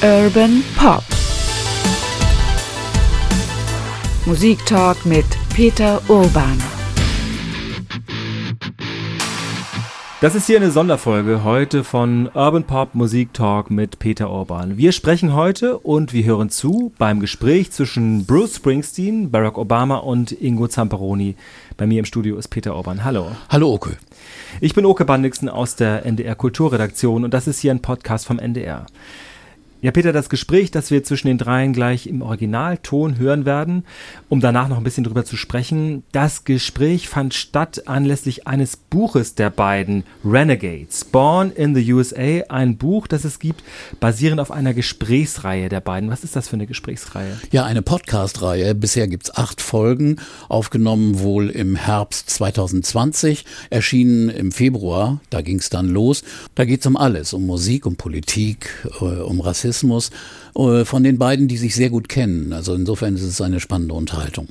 [0.00, 1.02] Urban Pop.
[4.26, 6.56] Musiktalk mit Peter Urban.
[10.20, 14.76] Das ist hier eine Sonderfolge heute von Urban Pop Musik Talk mit Peter Urban.
[14.76, 20.30] Wir sprechen heute und wir hören zu beim Gespräch zwischen Bruce Springsteen, Barack Obama und
[20.30, 21.34] Ingo Zamperoni.
[21.76, 23.02] Bei mir im Studio ist Peter Urban.
[23.02, 23.32] Hallo.
[23.48, 23.96] Hallo Oke.
[24.60, 28.38] Ich bin Oke Bandixen aus der NDR Kulturredaktion und das ist hier ein Podcast vom
[28.38, 28.86] NDR.
[29.80, 33.84] Ja, Peter, das Gespräch, das wir zwischen den dreien gleich im Originalton hören werden,
[34.28, 39.36] um danach noch ein bisschen drüber zu sprechen, das Gespräch fand statt anlässlich eines Buches
[39.36, 43.62] der beiden, Renegades, Born in the USA, ein Buch, das es gibt,
[44.00, 46.10] basierend auf einer Gesprächsreihe der beiden.
[46.10, 47.38] Was ist das für eine Gesprächsreihe?
[47.52, 48.74] Ja, eine Podcast-Reihe.
[48.74, 50.16] Bisher gibt's acht Folgen,
[50.48, 56.24] aufgenommen wohl im Herbst 2020, erschienen im Februar, da ging's dann los.
[56.56, 58.70] Da geht's um alles, um Musik, um Politik,
[59.00, 60.10] äh, um Rassismus Rassismus
[60.56, 62.52] äh, von den beiden, die sich sehr gut kennen.
[62.52, 64.48] Also insofern ist es eine spannende Unterhaltung.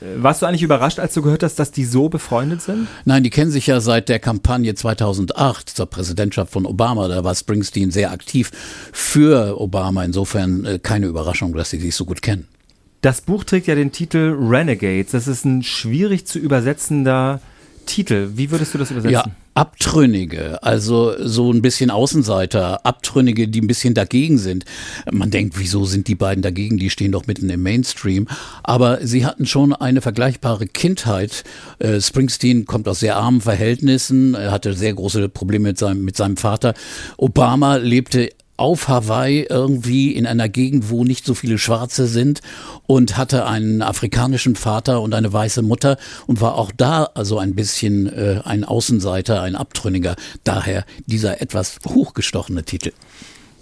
[0.00, 2.86] Äh, warst du eigentlich überrascht, als du gehört hast, dass die so befreundet sind?
[3.04, 7.08] Nein, die kennen sich ja seit der Kampagne 2008 zur Präsidentschaft von Obama.
[7.08, 8.50] Da war Springsteen sehr aktiv
[8.92, 10.04] für Obama.
[10.04, 12.46] Insofern äh, keine Überraschung, dass sie sich so gut kennen.
[13.02, 15.12] Das Buch trägt ja den Titel Renegades.
[15.12, 17.40] Das ist ein schwierig zu übersetzender
[17.90, 18.30] Titel.
[18.34, 19.12] Wie würdest du das übersetzen?
[19.12, 19.24] Ja,
[19.54, 24.64] Abtrünnige, also so ein bisschen Außenseiter, Abtrünnige, die ein bisschen dagegen sind.
[25.10, 26.78] Man denkt, wieso sind die beiden dagegen?
[26.78, 28.28] Die stehen doch mitten im Mainstream.
[28.62, 31.42] Aber sie hatten schon eine vergleichbare Kindheit.
[31.80, 36.16] Äh, Springsteen kommt aus sehr armen Verhältnissen, er hatte sehr große Probleme mit seinem, mit
[36.16, 36.74] seinem Vater.
[37.16, 38.30] Obama lebte
[38.60, 42.42] auf Hawaii irgendwie in einer Gegend, wo nicht so viele Schwarze sind
[42.86, 47.54] und hatte einen afrikanischen Vater und eine weiße Mutter und war auch da also ein
[47.54, 50.14] bisschen äh, ein Außenseiter, ein Abtrünniger.
[50.44, 52.92] Daher dieser etwas hochgestochene Titel.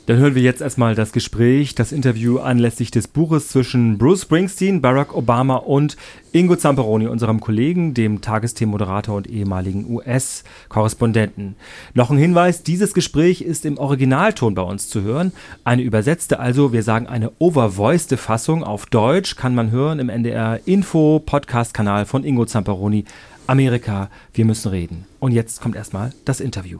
[0.08, 4.80] Dann hören wir jetzt erstmal das Gespräch, das Interview anlässlich des Buches zwischen Bruce Springsteen,
[4.80, 5.98] Barack Obama und
[6.32, 11.56] Ingo Zamperoni, unserem Kollegen, dem Tagesthemenmoderator und ehemaligen US-Korrespondenten.
[11.92, 15.30] Noch ein Hinweis, dieses Gespräch ist im Originalton bei uns zu hören.
[15.64, 20.66] Eine übersetzte, also wir sagen eine overvoiced Fassung auf Deutsch kann man hören im NDR
[20.66, 23.04] Info Podcast Kanal von Ingo Zamperoni.
[23.46, 25.04] Amerika, wir müssen reden.
[25.20, 26.78] Und jetzt kommt erstmal das Interview.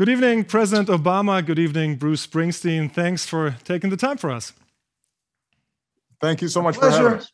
[0.00, 1.44] Good evening, President Obama.
[1.44, 2.90] Good evening, Bruce Springsteen.
[2.90, 4.54] Thanks for taking the time for us.
[6.22, 7.32] Thank you so much for having us.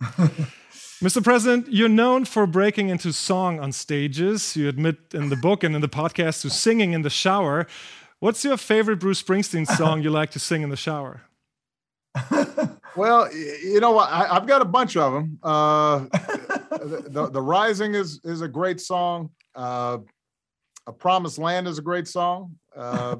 [1.02, 1.24] Mr.
[1.24, 4.54] President, you're known for breaking into song on stages.
[4.54, 7.66] You admit in the book and in the podcast to singing in the shower.
[8.20, 11.22] What's your favorite Bruce Springsteen song you like to sing in the shower?
[12.94, 14.08] well, you know, what?
[14.08, 15.40] I, have got a bunch of them.
[15.42, 15.98] Uh,
[16.70, 19.30] the, the, the, Rising is is a great song.
[19.56, 19.98] Uh,
[20.86, 22.56] a Promised Land is a great song.
[22.76, 23.16] Uh,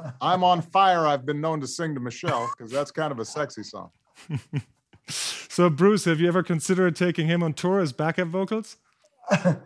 [0.20, 1.06] I'm on Fire.
[1.06, 3.90] I've been known to sing to Michelle because that's kind of a sexy song.
[5.08, 8.76] so, Bruce, have you ever considered taking him on tour as backup vocals?
[9.32, 9.56] yeah,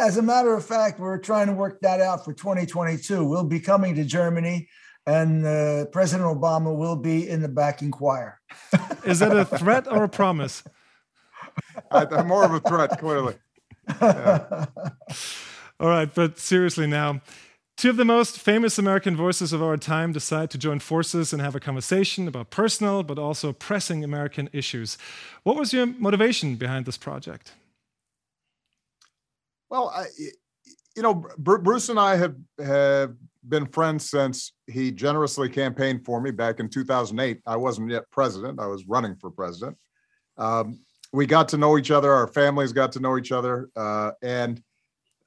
[0.00, 3.24] as a matter of fact, we're trying to work that out for 2022.
[3.24, 4.68] We'll be coming to Germany,
[5.06, 8.40] and uh, President Obama will be in the backing choir.
[9.04, 10.62] is that a threat or a promise?
[11.90, 13.34] I, I'm more of a threat, clearly.
[14.00, 14.66] Yeah.
[15.80, 17.20] All right, but seriously now,
[17.76, 21.42] two of the most famous American voices of our time decide to join forces and
[21.42, 24.96] have a conversation about personal but also pressing American issues.
[25.42, 27.52] What was your motivation behind this project?
[29.68, 30.04] Well, I,
[30.94, 33.16] you know, Bruce and I have have
[33.48, 37.40] been friends since he generously campaigned for me back in 2008.
[37.46, 39.76] I wasn't yet president; I was running for president.
[40.36, 40.78] Um,
[41.12, 42.12] we got to know each other.
[42.12, 44.62] Our families got to know each other, uh, and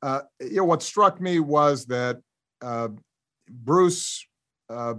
[0.01, 2.19] uh, you know, what struck me was that
[2.61, 2.89] uh,
[3.49, 4.25] Bruce,
[4.69, 4.95] uh,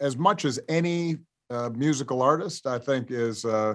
[0.00, 1.18] as much as any
[1.50, 3.74] uh, musical artist, I think is uh,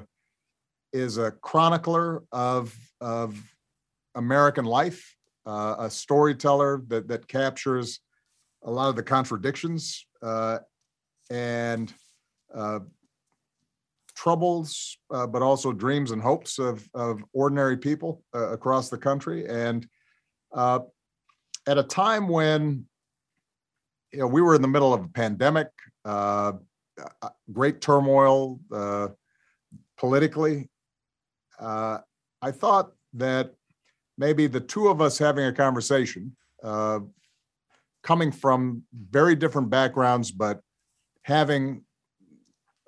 [0.94, 3.42] is a chronicler of of
[4.16, 8.00] American life, uh, a storyteller that that captures
[8.64, 10.06] a lot of the contradictions
[11.30, 11.94] and
[14.14, 19.48] troubles, but also dreams and hopes of of ordinary people across the country.
[19.48, 19.88] And
[20.54, 20.80] uh,
[21.68, 22.86] at a time when
[24.12, 25.68] you know we were in the middle of a pandemic,
[26.06, 26.54] uh,
[27.22, 29.08] uh great turmoil uh,
[29.98, 30.70] politically.
[31.60, 32.00] Uh,
[32.42, 33.54] I thought that
[34.18, 37.00] maybe the two of us having a conversation, uh,
[38.04, 40.60] coming from very different backgrounds, but
[41.24, 41.84] having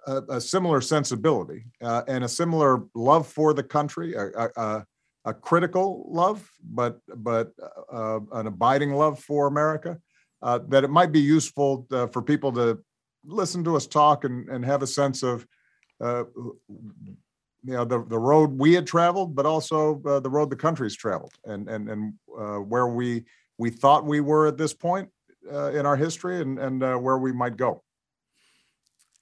[0.07, 4.15] a, a similar sensibility and a similar love for the country,
[5.25, 7.51] a critical love, but but
[7.91, 9.99] uh, an abiding love for America.
[10.41, 12.77] Uh, that it might be useful uh, for people to
[13.25, 15.47] listen to us talk and, and have a sense of,
[16.01, 16.25] uh,
[16.67, 17.15] you
[17.63, 21.33] know, the, the road we had traveled, but also uh, the road the country's traveled
[21.45, 23.23] and, and, and uh, where we,
[23.57, 25.09] we thought we were at this point
[25.49, 27.81] uh, in our history and, and uh, where we might go.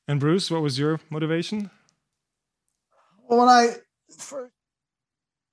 [0.08, 1.70] And Bruce, what was your motivation?
[3.28, 3.76] Well, when I
[4.18, 4.54] first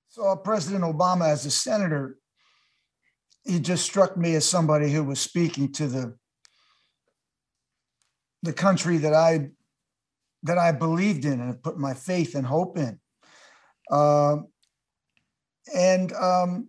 [0.09, 2.17] saw President Obama as a senator,
[3.45, 6.17] he just struck me as somebody who was speaking to the
[8.43, 9.51] the country that I
[10.45, 13.01] that I believed in and put my faith and hope in.
[13.91, 14.37] Uh,
[15.75, 16.69] and um,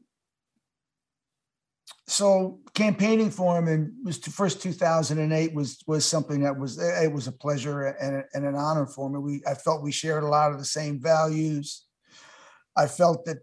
[2.08, 7.28] so campaigning for him in was first 2008 was was something that was it was
[7.28, 9.20] a pleasure and, and an honor for me.
[9.20, 11.86] We I felt we shared a lot of the same values.
[12.80, 13.38] I felt that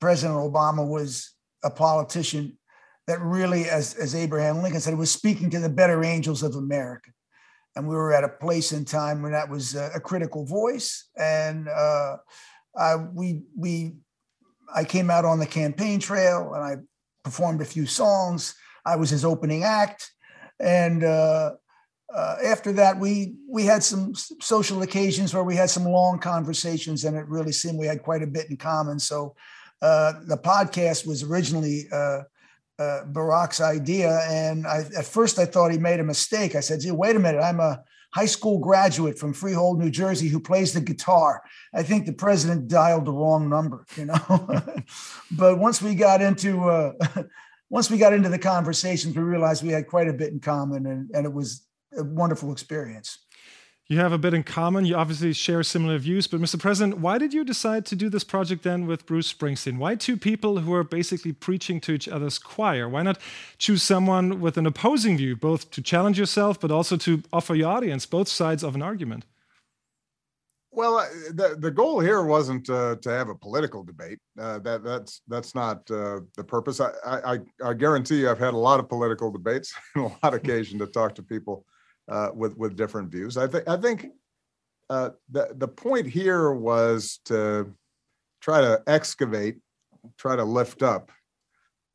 [0.00, 2.58] President Obama was a politician
[3.06, 7.10] that really, as, as Abraham Lincoln said, was speaking to the better angels of America
[7.78, 11.08] and we were at a place in time when that was a, a critical voice.
[11.16, 12.16] And uh,
[12.76, 13.92] I, we we
[14.74, 16.76] I came out on the campaign trail and I
[17.22, 18.56] performed a few songs.
[18.84, 20.10] I was his opening act,
[20.58, 21.52] and uh,
[22.14, 27.04] uh, after that, we we had some social occasions where we had some long conversations,
[27.04, 28.98] and it really seemed we had quite a bit in common.
[28.98, 29.34] So
[29.82, 32.22] uh, the podcast was originally uh,
[32.78, 34.20] uh, Barack's idea.
[34.28, 36.54] And I, at first, I thought he made a mistake.
[36.54, 37.82] I said, wait a minute, I'm a
[38.14, 41.42] high school graduate from Freehold, New Jersey, who plays the guitar.
[41.74, 44.62] I think the president dialed the wrong number, you know.
[45.32, 46.92] but once we got into uh,
[47.70, 50.86] once we got into the conversations, we realized we had quite a bit in common,
[50.86, 53.18] and, and it was a wonderful experience
[53.88, 54.84] you have a bit in common.
[54.84, 56.26] You obviously share similar views.
[56.26, 56.58] But, Mr.
[56.58, 59.78] President, why did you decide to do this project then with Bruce Springsteen?
[59.78, 62.86] Why two people who are basically preaching to each other's choir?
[62.86, 63.18] Why not
[63.56, 67.70] choose someone with an opposing view, both to challenge yourself, but also to offer your
[67.70, 69.24] audience both sides of an argument?
[70.70, 70.98] Well,
[71.32, 74.18] the the goal here wasn't uh, to have a political debate.
[74.38, 76.78] Uh, that that's that's not uh, the purpose.
[76.78, 80.34] I, I I guarantee you, I've had a lot of political debates and a lot
[80.34, 81.64] of occasion to talk to people
[82.08, 83.36] uh, with with different views.
[83.36, 84.06] I think I think
[84.90, 87.72] uh, the the point here was to
[88.40, 89.58] try to excavate,
[90.16, 91.10] try to lift up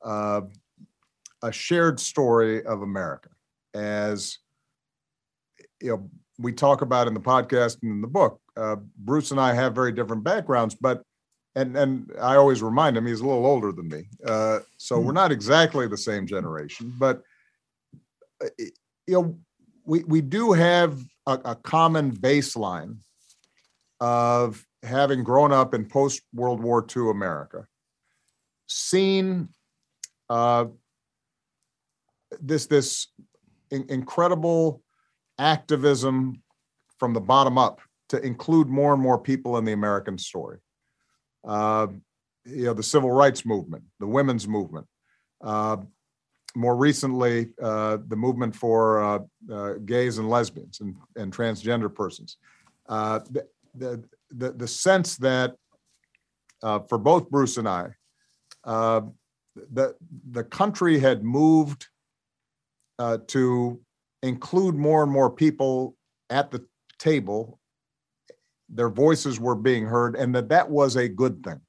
[0.04, 0.42] uh,
[1.42, 3.30] a shared story of America,
[3.74, 4.38] as
[5.82, 8.40] you know we talk about in the podcast and in the book.
[8.58, 11.04] Uh, Bruce and I have very different backgrounds, but
[11.56, 15.12] and and I always remind him he's a little older than me, uh, so we're
[15.12, 17.24] not exactly the same generation, but
[18.44, 18.50] uh,
[19.08, 19.38] you know
[19.86, 22.98] we, we do have a, a common baseline
[24.00, 27.66] of having grown up in post World War II America,
[28.68, 29.50] seen
[30.30, 30.66] uh,
[32.42, 33.08] this this
[33.72, 34.82] in- incredible
[35.40, 36.42] activism
[37.00, 40.60] from the bottom up to include more and more people in the American story.
[41.46, 41.88] Uh,
[42.46, 44.86] you know, the civil rights movement, the women's movement,
[45.42, 45.78] uh,
[46.56, 49.20] more recently, uh, the movement for uh,
[49.52, 52.38] uh, gays and lesbians and, and transgender persons.
[52.88, 55.56] Uh, the, the, the, the, sense that
[56.62, 57.90] uh, for both Bruce and I,
[58.66, 59.02] uh,
[59.72, 59.96] the,
[60.32, 61.88] the country had moved
[63.28, 63.82] to
[64.22, 65.96] include more and more people
[66.30, 66.66] at the
[67.00, 67.60] table.
[68.70, 71.60] Their voices were being heard, and that that was a good thing,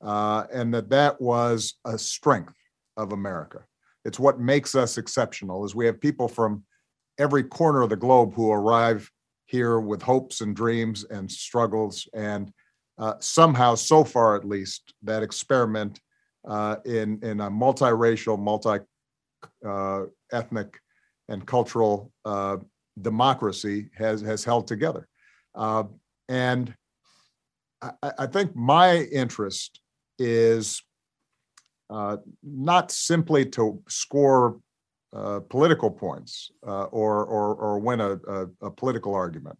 [0.00, 2.54] and that that was a strength
[2.96, 3.64] of America.
[4.04, 6.64] It's what makes us exceptional is we have people from
[7.18, 9.10] every corner of the globe who arrive
[9.46, 12.52] here with hopes and dreams and struggles and
[12.98, 16.00] uh, somehow so far at least that experiment
[16.48, 18.78] uh, in in a multiracial multi
[19.66, 20.78] uh, ethnic
[21.28, 22.56] and cultural uh,
[23.00, 25.08] democracy has has held together.
[25.54, 25.84] Uh,
[26.28, 26.74] and
[27.80, 29.80] I, I think my interest
[30.18, 30.82] is
[31.92, 34.58] uh, not simply to score
[35.14, 39.58] uh, political points uh, or, or, or win a, a, a political argument,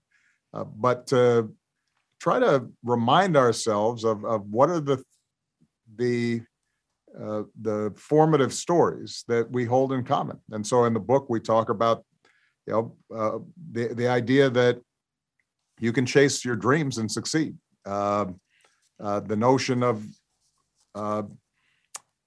[0.55, 1.53] uh, but to
[2.19, 5.03] try to remind ourselves of, of what are the
[5.97, 6.41] the
[7.23, 10.39] uh, the formative stories that we hold in common.
[10.53, 12.03] And so in the book we talk about
[12.67, 12.73] you
[13.11, 14.81] know the the idea that
[15.81, 17.55] you can chase your dreams and succeed.
[17.85, 20.03] The notion of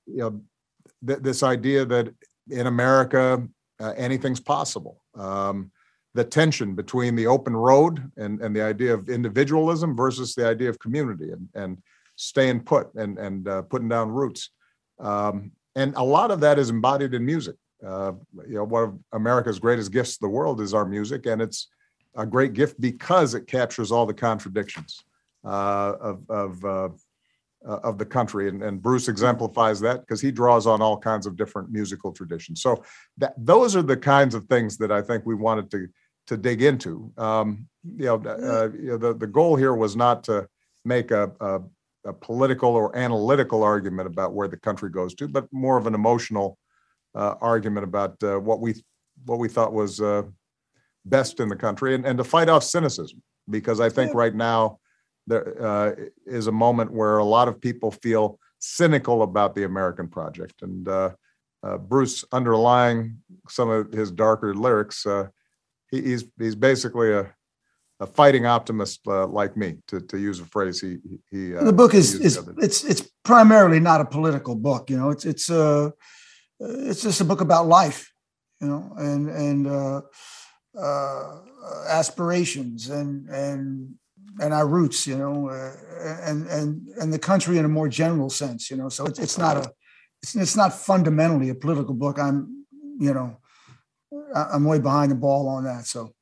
[0.05, 0.41] you know,
[1.05, 2.13] th- this idea that
[2.49, 3.47] in America
[3.79, 5.01] uh, anything's possible.
[5.15, 5.71] Um,
[6.13, 10.69] the tension between the open road and, and the idea of individualism versus the idea
[10.69, 11.77] of community and, and
[12.15, 14.49] staying put and, and uh, putting down roots.
[14.99, 17.55] Um, and a lot of that is embodied in music.
[17.85, 18.13] Uh,
[18.47, 21.67] you know, one of America's greatest gifts to the world is our music, and it's
[22.15, 25.03] a great gift because it captures all the contradictions
[25.43, 26.95] uh, of of
[27.67, 31.25] uh, of the country, and, and Bruce exemplifies that because he draws on all kinds
[31.25, 32.61] of different musical traditions.
[32.61, 32.83] So
[33.17, 35.87] that those are the kinds of things that I think we wanted to
[36.27, 37.11] to dig into.
[37.17, 37.67] Um,
[37.97, 40.47] you know, uh, you know, the the goal here was not to
[40.83, 41.61] make a, a,
[42.05, 45.95] a political or analytical argument about where the country goes to, but more of an
[45.95, 46.57] emotional
[47.15, 48.75] uh, argument about uh, what we
[49.25, 50.23] what we thought was uh,
[51.05, 54.79] best in the country, and, and to fight off cynicism because I think right now
[55.27, 60.07] there uh, is a moment where a lot of people feel cynical about the American
[60.07, 60.61] project.
[60.61, 61.11] And uh,
[61.63, 63.17] uh, Bruce, underlying
[63.49, 65.27] some of his darker lyrics, uh,
[65.91, 67.33] he, he's he's basically a
[68.01, 70.97] a fighting optimist uh, like me, to, to use a phrase he
[71.31, 71.55] he.
[71.55, 74.89] Uh, the book is is it's it's primarily not a political book.
[74.89, 75.91] You know, it's it's uh
[76.59, 78.11] it's just a book about life.
[78.61, 80.01] You know, and and uh,
[80.77, 81.39] uh,
[81.87, 83.95] aspirations and and
[84.41, 85.71] and our roots, you know, uh,
[86.23, 88.89] and and and the country in a more general sense, you know.
[88.89, 89.71] So it's it's not a
[90.21, 92.17] it's it's not fundamentally a political book.
[92.17, 92.65] I'm,
[92.99, 93.37] you know,
[94.33, 95.85] I'm way behind the ball on that.
[95.85, 96.14] So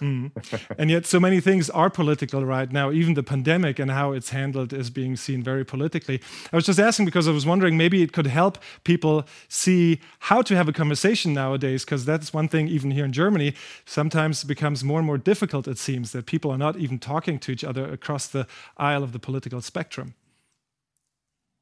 [0.00, 0.30] Mm.
[0.78, 2.90] and yet, so many things are political right now.
[2.90, 6.20] Even the pandemic and how it's handled is being seen very politically.
[6.52, 10.42] I was just asking because I was wondering maybe it could help people see how
[10.42, 14.84] to have a conversation nowadays, because that's one thing, even here in Germany, sometimes becomes
[14.84, 17.90] more and more difficult, it seems, that people are not even talking to each other
[17.90, 20.14] across the aisle of the political spectrum.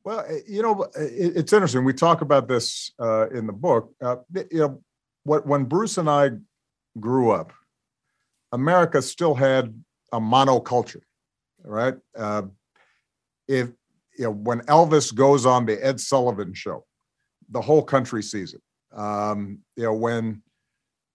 [0.04, 1.84] Well, eh, you know, it's interesting.
[1.84, 3.92] We talk about this uh, in the book.
[4.02, 4.82] Uh, you know,
[5.24, 6.30] what when Bruce and I
[7.00, 7.52] grew up,
[8.54, 9.74] America still had
[10.12, 11.02] a monoculture,
[11.64, 11.96] right?
[12.16, 12.42] Uh,
[13.48, 13.68] if
[14.16, 16.86] you know when Elvis goes on the Ed Sullivan show,
[17.50, 18.62] the whole country sees it.
[18.96, 20.40] Um, you know when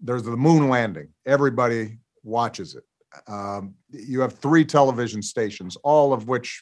[0.02, 2.84] there's the moon landing, everybody watches it.
[3.26, 6.62] Um, you have three television stations, all of which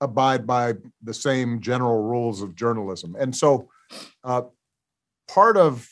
[0.00, 0.72] abide by
[1.02, 3.68] the same general rules of journalism, and so
[4.24, 4.42] uh,
[5.28, 5.86] part of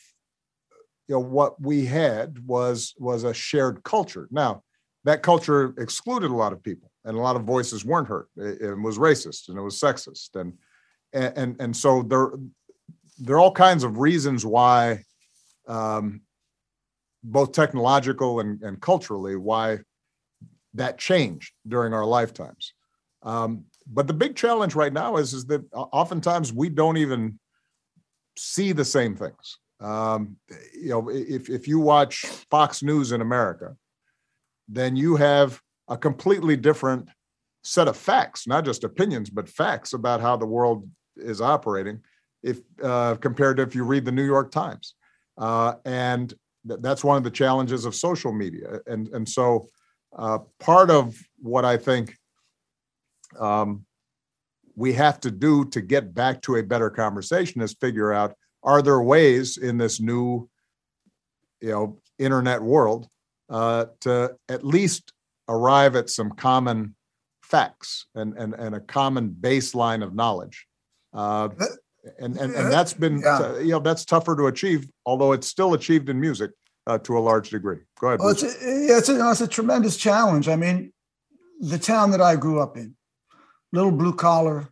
[1.07, 4.27] you know what we had was was a shared culture.
[4.31, 4.63] Now
[5.03, 8.27] that culture excluded a lot of people and a lot of voices weren't heard.
[8.35, 10.53] It, it was racist and it was sexist and
[11.13, 12.31] and and so there
[13.19, 15.03] there are all kinds of reasons why
[15.67, 16.21] um,
[17.23, 19.79] both technological and, and culturally why
[20.73, 22.73] that changed during our lifetimes.
[23.23, 27.39] Um, but the big challenge right now is is that oftentimes we don't even
[28.37, 30.37] see the same things um,
[30.73, 33.75] you know, if if you watch Fox News in America,
[34.67, 37.07] then you have a completely different
[37.63, 42.01] set of facts, not just opinions, but facts about how the world is operating.
[42.43, 44.95] If uh, compared to if you read the New York Times,
[45.37, 46.33] uh, and
[46.67, 49.67] th- that's one of the challenges of social media, and and so
[50.17, 52.15] uh, part of what I think
[53.39, 53.85] um,
[54.75, 58.81] we have to do to get back to a better conversation is figure out are
[58.81, 60.49] there ways in this new
[61.61, 63.07] you know internet world
[63.49, 65.13] uh, to at least
[65.47, 66.95] arrive at some common
[67.41, 70.67] facts and and, and a common baseline of knowledge?
[71.13, 71.49] Uh,
[72.19, 73.57] and, and and that's been yeah.
[73.59, 76.51] you know that's tougher to achieve although it's still achieved in music
[76.85, 77.79] uh, to a large degree.
[77.99, 80.47] Go ahead well, it's, a, it's, a, it's a tremendous challenge.
[80.47, 80.93] I mean
[81.59, 82.95] the town that i grew up in
[83.71, 84.69] little blue collar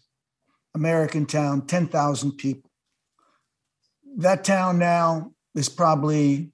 [0.74, 2.65] american town 10,000 people
[4.18, 6.52] that town now is probably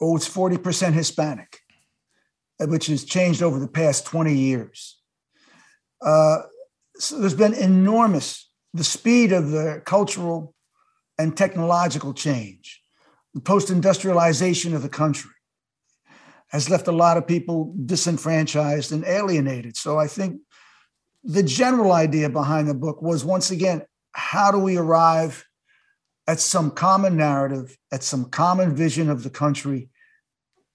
[0.00, 1.60] oh it's 40% hispanic
[2.68, 5.00] which has changed over the past 20 years.
[6.02, 6.42] Uh,
[6.96, 10.54] so there's been enormous the speed of the cultural
[11.18, 12.80] and technological change
[13.34, 15.30] the post-industrialization of the country
[16.48, 19.76] has left a lot of people disenfranchised and alienated.
[19.76, 20.40] So i think
[21.24, 25.44] the general idea behind the book was once again how do we arrive
[26.30, 29.88] at some common narrative, at some common vision of the country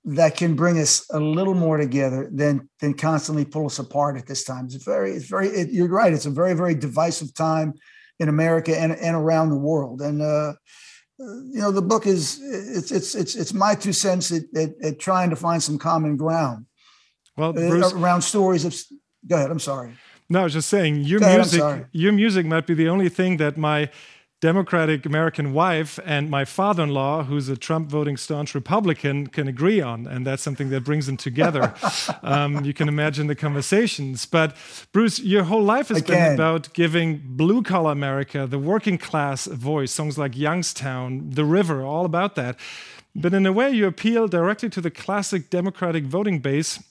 [0.03, 4.27] that can bring us a little more together than than constantly pull us apart at
[4.27, 4.65] this time.
[4.65, 5.47] It's very, it's very.
[5.47, 6.11] It, you're right.
[6.11, 7.73] It's a very, very divisive time
[8.19, 10.01] in America and and around the world.
[10.01, 10.53] And uh,
[11.53, 12.41] you know, the book is
[12.77, 16.17] it's it's it's it's my two cents at, at, at trying to find some common
[16.17, 16.65] ground.
[17.37, 18.75] Well, uh, Bruce, around stories of.
[19.25, 19.51] Go ahead.
[19.51, 19.91] I'm sorry.
[20.29, 21.87] No, I was just saying your music.
[21.93, 23.89] Your music might be the only thing that my
[24.45, 29.47] Democratic American wife and my father in law, who's a Trump voting staunch Republican, can
[29.47, 30.05] agree on.
[30.05, 31.73] And that's something that brings them together.
[32.21, 34.27] um, you can imagine the conversations.
[34.27, 34.55] But
[34.91, 39.55] Bruce, your whole life has been about giving blue collar America, the working class, a
[39.55, 39.91] voice.
[39.91, 42.59] Songs like Youngstown, The River, all about that.
[43.15, 46.83] But in a way, you appeal directly to the classic Democratic voting base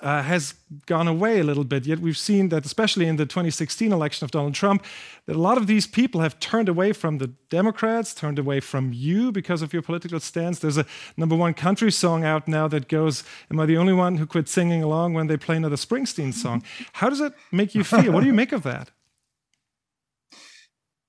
[0.00, 0.54] uh, has
[0.86, 1.86] gone away a little bit.
[1.86, 4.84] Yet we've seen that, especially in the 2016 election of Donald Trump,
[5.26, 8.92] that a lot of these people have turned away from the Democrats, turned away from
[8.92, 10.58] you because of your political stance.
[10.58, 14.16] There's a number one country song out now that goes, Am I the only one
[14.16, 16.62] who quit singing along when they play another Springsteen song?
[16.94, 18.12] How does it make you feel?
[18.12, 18.90] What do you make of that?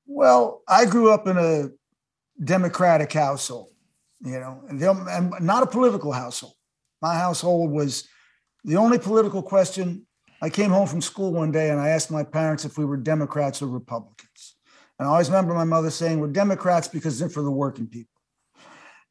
[0.06, 1.70] Well, I grew up in a
[2.44, 3.70] Democratic household,
[4.22, 6.54] you know, and not a political household.
[7.02, 8.08] My household was
[8.63, 10.05] the only political question
[10.41, 12.98] I came home from school one day and I asked my parents if we were
[12.98, 14.55] Democrats or Republicans.
[15.00, 18.10] And I always remember my mother saying, We're Democrats because they're for the working people.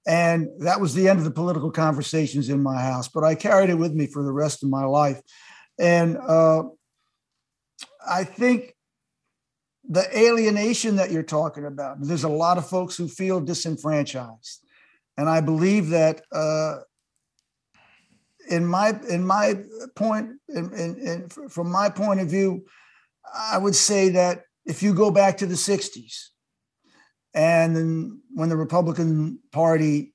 [0.06, 3.09] And that was the end of the political conversations in my house.
[3.09, 5.21] But I carried it with me for the rest of my life.
[5.78, 6.64] And uh,
[8.06, 8.75] I think
[9.88, 14.66] the alienation that you're talking about, there's a lot of folks who feel disenfranchised.
[15.16, 16.78] And I believe that uh,
[18.52, 19.54] in my in my
[19.97, 22.64] point in, in, in, from my point of view
[23.35, 26.28] i would say that if you go back to the 60s
[27.35, 30.14] and then when the republican party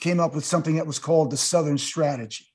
[0.00, 2.46] came up with something that was called the southern strategy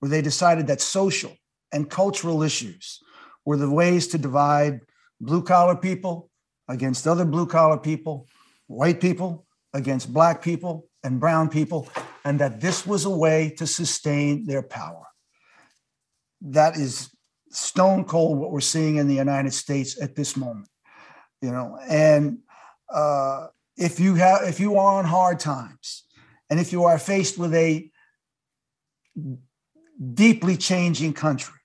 [0.00, 1.34] where they decided that social
[1.72, 3.00] and cultural issues
[3.46, 4.80] were the ways to divide
[5.20, 6.30] blue collar people
[6.68, 8.28] against other blue collar people
[8.66, 11.88] white people against black people and brown people
[12.24, 15.06] and that this was a way to sustain their power.
[16.40, 17.10] That is
[17.50, 20.68] stone cold what we're seeing in the United States at this moment.
[21.40, 22.38] You know, and
[22.88, 26.04] uh, if you have if you are on hard times,
[26.48, 27.90] and if you are faced with a
[30.14, 31.58] deeply changing country,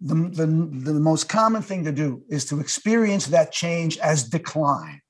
[0.00, 5.00] the, the, the most common thing to do is to experience that change as decline,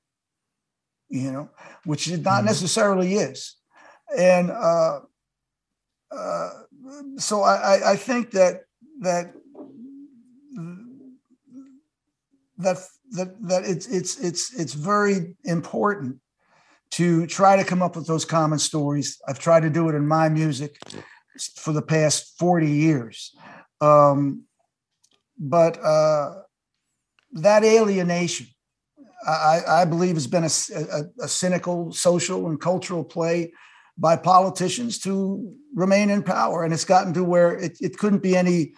[1.09, 1.49] you know,
[1.85, 2.47] which it not mm-hmm.
[2.47, 3.56] necessarily is
[4.15, 4.99] and uh,
[6.11, 6.49] uh,
[7.17, 8.61] so I, I think that
[9.01, 9.33] that
[12.57, 12.77] that
[13.11, 16.17] that that it's it's it's it's very important
[16.91, 19.19] to try to come up with those common stories.
[19.27, 20.77] I've tried to do it in my music
[21.55, 23.35] for the past 40 years.
[23.81, 24.43] Um,
[25.37, 26.33] but uh,
[27.33, 28.47] that alienation,
[29.27, 33.51] I, I, believe, has been a, a, a, cynical social and cultural play
[33.97, 36.63] by politicians to remain in power.
[36.63, 38.73] And it's gotten to where it, it couldn't be any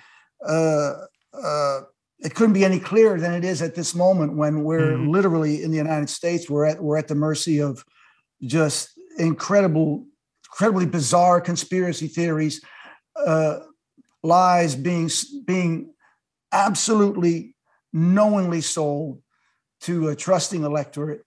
[0.47, 0.93] uh,
[1.33, 1.81] uh,
[2.19, 5.09] it couldn't be any clearer than it is at this moment when we're mm-hmm.
[5.09, 7.83] literally in the United States, we're at we're at the mercy of
[8.41, 10.05] just incredible,
[10.45, 12.61] incredibly bizarre conspiracy theories,
[13.15, 13.59] uh,
[14.23, 15.09] lies being
[15.45, 15.93] being
[16.51, 17.55] absolutely
[17.93, 19.21] knowingly sold
[19.81, 21.23] to a trusting electorate.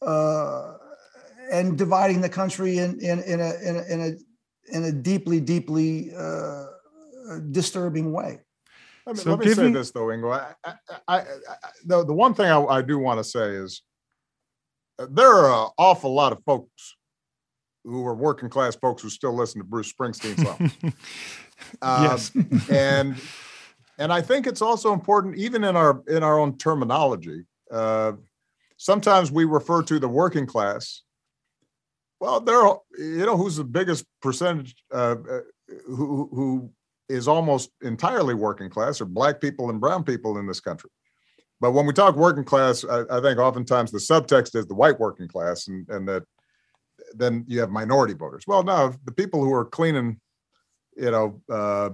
[0.00, 0.74] Uh,
[1.50, 5.40] and dividing the country in in in a in a in a, in a deeply
[5.40, 6.66] deeply uh,
[7.50, 8.40] disturbing way.
[9.06, 10.32] Let me, so let me say this though, Ingo.
[10.32, 10.72] I,
[11.08, 11.24] I, I,
[11.84, 13.82] the, the one thing I, I do want to say is
[14.98, 16.96] uh, there are an awful lot of folks
[17.84, 20.94] who are working class folks who still listen to Bruce Springsteen songs.
[21.80, 22.32] uh, yes.
[22.70, 23.16] and
[23.98, 27.44] and I think it's also important, even in our in our own terminology.
[27.70, 28.12] Uh,
[28.76, 31.02] sometimes we refer to the working class
[32.20, 32.62] well, there,
[32.98, 35.40] you know, who's the biggest percentage uh, uh,
[35.86, 36.70] who who
[37.08, 40.90] is almost entirely working class are black people and brown people in this country.
[41.60, 44.98] But when we talk working class, I, I think oftentimes the subtext is the white
[44.98, 46.24] working class, and and that
[47.14, 48.44] then you have minority voters.
[48.46, 50.20] Well, no, the people who are cleaning,
[50.96, 51.90] you know, uh,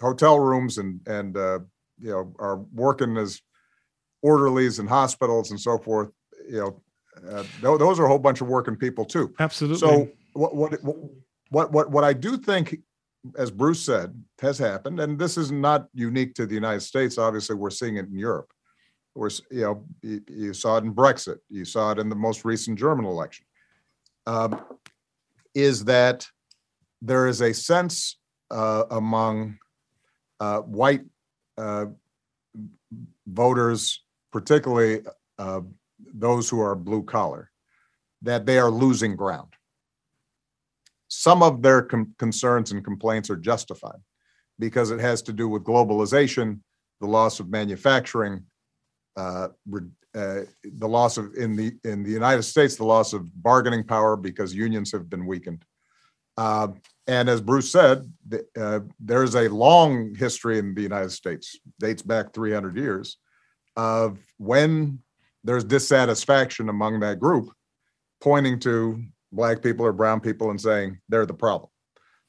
[0.00, 1.60] hotel rooms and and uh,
[1.98, 3.40] you know are working as
[4.22, 6.10] orderlies in hospitals and so forth.
[6.48, 6.82] You know,
[7.28, 9.34] uh, those are a whole bunch of working people too.
[9.38, 9.78] Absolutely.
[9.78, 10.84] So what what
[11.50, 12.76] what what what I do think,
[13.36, 17.18] as Bruce said, has happened, and this is not unique to the United States.
[17.18, 18.50] Obviously, we're seeing it in Europe.
[19.14, 21.38] We're you know you, you saw it in Brexit.
[21.48, 23.46] You saw it in the most recent German election.
[24.26, 24.60] Um,
[25.54, 26.26] is that
[27.00, 28.18] there is a sense
[28.50, 29.58] uh, among
[30.40, 31.02] uh, white
[31.58, 31.86] uh,
[33.26, 35.02] voters, particularly
[35.38, 35.60] uh,
[36.12, 37.50] those who are blue collar,
[38.22, 39.48] that they are losing ground.
[41.08, 44.00] Some of their com- concerns and complaints are justified
[44.58, 46.60] because it has to do with globalization,
[47.00, 48.44] the loss of manufacturing,
[49.16, 53.30] uh, re- uh, the loss of in the in the United States, the loss of
[53.42, 55.64] bargaining power because unions have been weakened.
[56.36, 56.68] Uh,
[57.06, 62.02] and as Bruce said, the, uh, there's a long history in the United States, dates
[62.02, 63.18] back 300 years,
[63.76, 65.00] of when
[65.44, 67.50] there's dissatisfaction among that group,
[68.20, 71.70] pointing to black people or brown people and saying they're the problem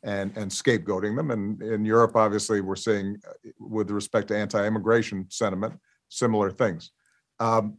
[0.04, 1.32] and and scapegoating them.
[1.32, 5.74] And in Europe, obviously, we're seeing, uh, with respect to anti-immigration sentiment,
[6.10, 6.92] similar things.
[7.40, 7.78] Um,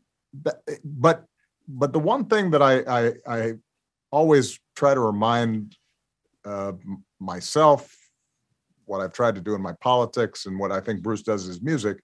[0.84, 1.24] but
[1.68, 3.52] but the one thing that I I, I
[4.10, 5.76] always try to remind
[6.44, 6.72] uh,
[7.20, 7.94] myself,
[8.84, 11.48] what I've tried to do in my politics, and what I think Bruce does in
[11.48, 11.98] his music,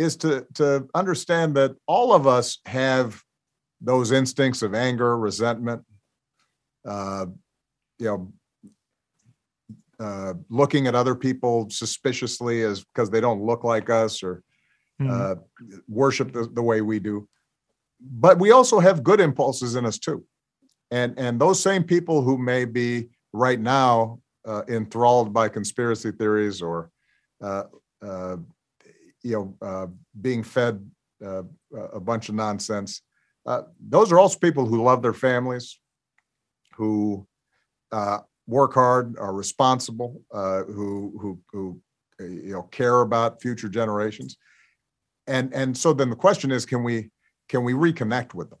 [0.00, 3.22] is to to understand that all of us have
[3.82, 5.82] those instincts of anger, resentment,
[6.86, 7.26] uh,
[7.98, 8.32] you know,
[9.98, 14.42] uh, looking at other people suspiciously as because they don't look like us or
[15.00, 15.10] mm.
[15.10, 15.36] uh,
[15.86, 17.28] worship the, the way we do.
[18.00, 20.24] But we also have good impulses in us too,
[20.90, 26.62] and and those same people who may be right now uh, enthralled by conspiracy theories
[26.62, 26.90] or
[27.42, 27.64] uh,
[28.02, 28.36] uh,
[29.22, 30.88] you know being fed
[31.22, 33.02] a bunch of nonsense.
[33.88, 35.78] those are also people who love their families,
[36.76, 37.26] who
[37.92, 41.80] uh, work hard, are responsible, uh, who who who
[42.20, 44.36] uh, you know care about future generations,
[45.26, 47.10] and and so then the question is, can we
[47.48, 48.58] can we reconnect with them?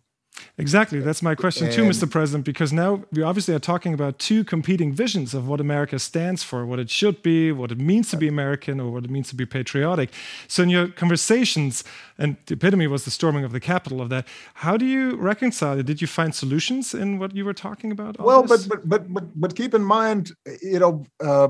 [0.58, 1.00] Exactly.
[1.00, 2.10] That's my question too, Mr.
[2.10, 6.42] President, because now we obviously are talking about two competing visions of what America stands
[6.42, 9.28] for, what it should be, what it means to be American, or what it means
[9.30, 10.10] to be patriotic.
[10.48, 11.84] So, in your conversations,
[12.18, 15.78] and the epitome was the storming of the Capitol of that, how do you reconcile
[15.78, 15.86] it?
[15.86, 18.18] Did you find solutions in what you were talking about?
[18.18, 21.48] Well, but, but, but, but, but keep in mind, you know, uh,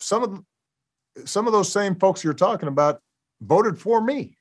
[0.00, 0.42] some of
[1.24, 3.00] some of those same folks you're talking about
[3.40, 4.38] voted for me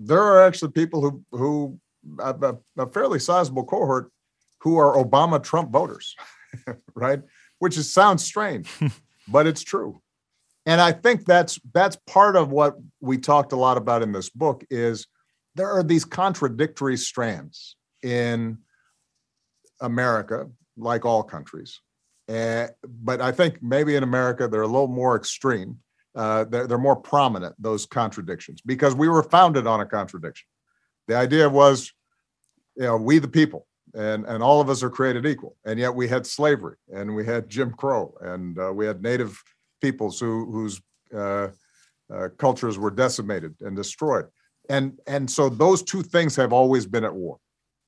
[0.00, 1.78] there are actually people who who
[2.18, 4.10] a, a fairly sizable cohort
[4.60, 6.14] who are Obama Trump voters,
[6.94, 7.20] right?
[7.58, 8.70] Which is sounds strange,
[9.28, 10.00] but it's true.
[10.66, 14.28] And I think that's that's part of what we talked a lot about in this
[14.28, 15.06] book is
[15.54, 18.58] there are these contradictory strands in
[19.80, 21.80] America, like all countries.
[22.28, 25.78] Uh, but I think maybe in America they're a little more extreme
[26.14, 30.46] uh, they're, they're more prominent, those contradictions, because we were founded on a contradiction.
[31.10, 31.92] The idea was,
[32.76, 35.56] you know, we the people, and, and all of us are created equal.
[35.64, 39.36] And yet we had slavery, and we had Jim Crow, and uh, we had native
[39.82, 40.80] peoples who, whose
[41.12, 41.48] uh,
[42.14, 44.26] uh, cultures were decimated and destroyed.
[44.68, 47.38] And, and so those two things have always been at war.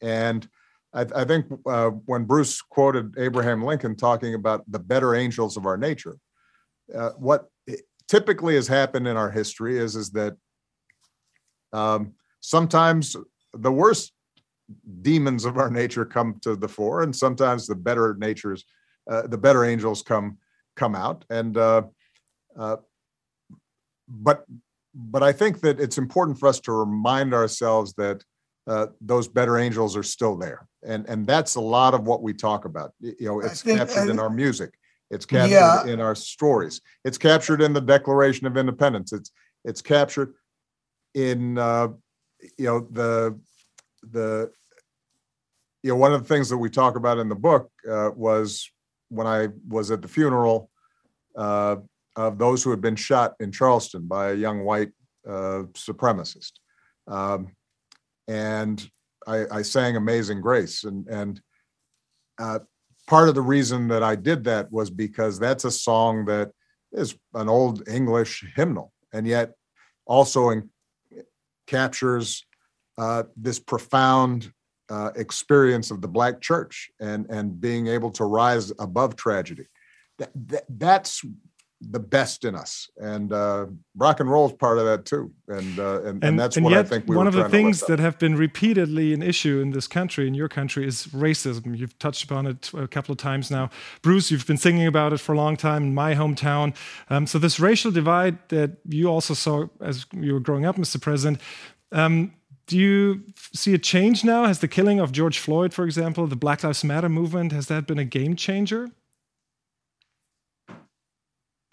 [0.01, 0.49] And
[0.93, 5.65] I, I think uh, when Bruce quoted Abraham Lincoln talking about the better angels of
[5.65, 6.17] our nature,
[6.93, 7.47] uh, what
[8.09, 10.37] typically has happened in our history is is that
[11.73, 13.17] um, sometimes
[13.55, 14.13] the worst
[15.01, 18.65] demons of our nature come to the fore, and sometimes the better natures,
[19.11, 20.37] uh, the better angels come
[20.77, 21.25] come out.
[21.31, 21.83] And uh,
[22.57, 22.77] uh,
[24.09, 24.45] but
[24.95, 28.23] but I think that it's important for us to remind ourselves that
[28.67, 32.35] uh, those better angels are still there, and and that's a lot of what we
[32.35, 32.93] talk about.
[33.01, 34.75] You know, it's think, captured in our music.
[35.11, 35.87] It's captured yeah.
[35.87, 36.81] in our stories.
[37.05, 39.13] It's captured in the Declaration of Independence.
[39.13, 39.31] It's
[39.65, 40.35] it's captured
[41.15, 41.89] in uh,
[42.59, 43.39] you know the
[44.11, 44.51] the
[45.83, 48.71] you know one of the things that we talk about in the book uh, was
[49.09, 50.71] when I was at the funeral
[51.37, 51.77] uh,
[52.17, 54.91] of those who had been shot in Charleston by a young white
[55.27, 56.53] uh, supremacist,
[57.07, 57.53] um,
[58.29, 58.89] and
[59.27, 61.41] I, I, sang "Amazing Grace," and and
[62.39, 62.61] uh,
[63.07, 66.51] part of the reason that I did that was because that's a song that
[66.93, 69.53] is an old English hymnal, and yet
[70.07, 70.71] also in,
[71.67, 72.45] captures
[72.99, 74.53] uh, this profound
[74.91, 79.67] uh, experience of the Black church and and being able to rise above tragedy.
[80.19, 81.23] That, that that's
[81.91, 83.67] the best in us, and uh,
[83.97, 85.33] rock and roll is part of that too.
[85.49, 87.49] And uh, and, and, and, that's and what yet, I think we one of the
[87.49, 91.77] things that have been repeatedly an issue in this country, in your country, is racism.
[91.77, 93.71] You've touched upon it a couple of times now,
[94.03, 94.31] Bruce.
[94.31, 96.75] You've been singing about it for a long time in my hometown.
[97.11, 101.01] Um, so this racial divide that you also saw as you were growing up, Mr.
[101.01, 101.41] President.
[101.91, 102.33] Um,
[102.67, 104.47] do you see a change now?
[104.47, 107.87] Has the killing of George Floyd, for example, the Black Lives Matter movement, has that
[107.87, 108.91] been a game changer?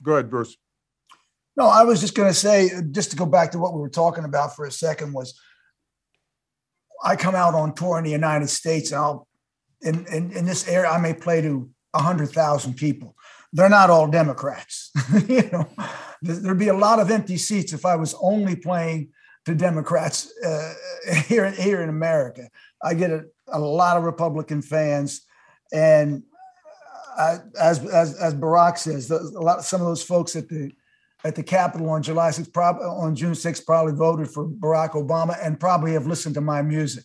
[0.01, 0.55] Go ahead, Bruce.
[1.57, 3.89] No, I was just going to say, just to go back to what we were
[3.89, 5.39] talking about for a second, was
[7.03, 9.27] I come out on tour in the United States, and I'll
[9.81, 13.15] in in, in this area I may play to hundred thousand people.
[13.51, 14.91] They're not all Democrats.
[15.27, 15.67] you know,
[16.21, 19.09] there'd be a lot of empty seats if I was only playing
[19.45, 20.73] to Democrats uh,
[21.27, 22.49] here here in America.
[22.83, 25.21] I get a, a lot of Republican fans,
[25.73, 26.23] and
[27.19, 30.71] I, as as as Barack says, a lot some of those folks at the
[31.25, 35.37] at the Capitol on July 6th, probably on June 6th, probably voted for Barack Obama
[35.43, 37.03] and probably have listened to my music.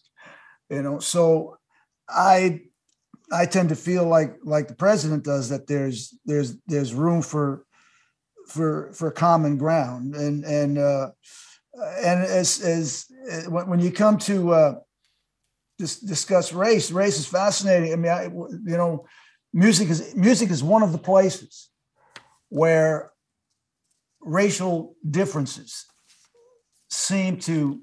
[0.70, 1.58] You know, so
[2.08, 2.60] I
[3.32, 7.66] I tend to feel like like the president does that there's there's there's room for
[8.46, 11.10] for for common ground and and uh,
[11.98, 13.06] and as as
[13.48, 14.74] when you come to uh,
[15.78, 17.92] dis- discuss race, race is fascinating.
[17.92, 19.06] I mean, I, you know,
[19.54, 21.70] music is music is one of the places
[22.48, 23.12] where
[24.20, 25.86] racial differences
[26.90, 27.80] seem to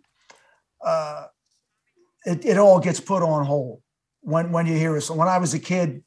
[0.86, 1.26] uh,
[2.26, 3.82] it, it all gets put on hold
[4.20, 5.02] when when you hear it.
[5.02, 6.04] So when I was a kid,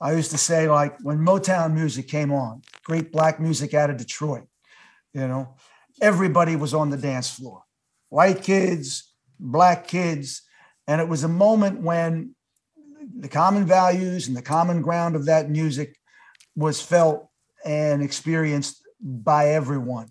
[0.00, 3.96] I used to say like when Motown music came on, great black music out of
[3.96, 4.46] Detroit,
[5.12, 5.56] you know,
[6.00, 7.64] everybody was on the dance floor,
[8.10, 10.42] white kids, black kids,
[10.86, 12.36] and it was a moment when
[13.18, 15.96] the common values and the common ground of that music
[16.56, 17.28] was felt
[17.64, 20.08] and experienced by everyone.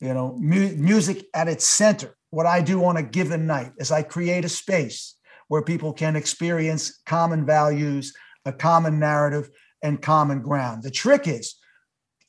[0.00, 2.16] You know, mu- music at its center.
[2.30, 5.16] What I do on a given night is I create a space
[5.48, 9.50] where people can experience common values, a common narrative,
[9.82, 10.82] and common ground.
[10.82, 11.56] The trick is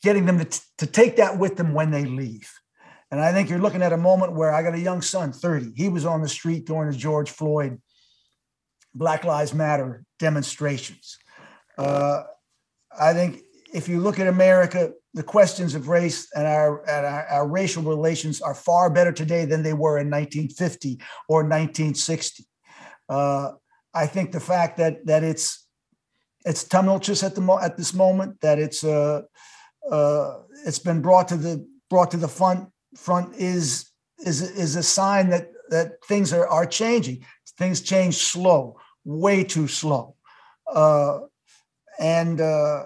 [0.03, 2.51] getting them to, t- to take that with them when they leave.
[3.11, 5.73] And I think you're looking at a moment where I got a young son, 30.
[5.75, 7.79] He was on the street during the George Floyd
[8.93, 11.17] Black Lives Matter demonstrations.
[11.77, 12.23] Uh,
[12.99, 13.41] I think
[13.73, 17.83] if you look at America, the questions of race and our, and our, our, racial
[17.83, 22.45] relations are far better today than they were in 1950 or 1960.
[23.09, 23.51] Uh,
[23.93, 25.67] I think the fact that that it's
[26.45, 29.21] it's tumultuous at the mo- at this moment, that it's uh,
[29.89, 30.33] uh,
[30.65, 33.91] it's been brought to the brought to the front front is
[34.25, 37.25] is is a sign that that things are are changing.
[37.61, 40.15] Things change slow, way too slow,
[40.73, 41.19] uh,
[41.99, 42.85] and uh,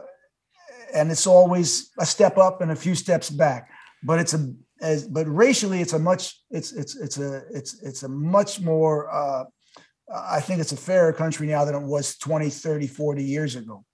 [0.93, 3.69] and it's always a step up and a few steps back.
[4.03, 8.03] But it's a as but racially, it's a much it's it's it's a it's it's
[8.03, 9.09] a much more.
[9.09, 9.45] Uh,
[10.13, 13.85] I think it's a fairer country now than it was 20, 30, 40 years ago.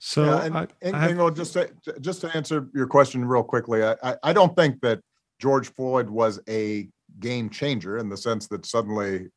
[0.00, 1.70] So, yeah, and, I, and, I have, just to,
[2.00, 5.00] just to answer your question real quickly, I, I don't think that
[5.40, 6.88] George Floyd was a
[7.20, 9.28] game changer in the sense that suddenly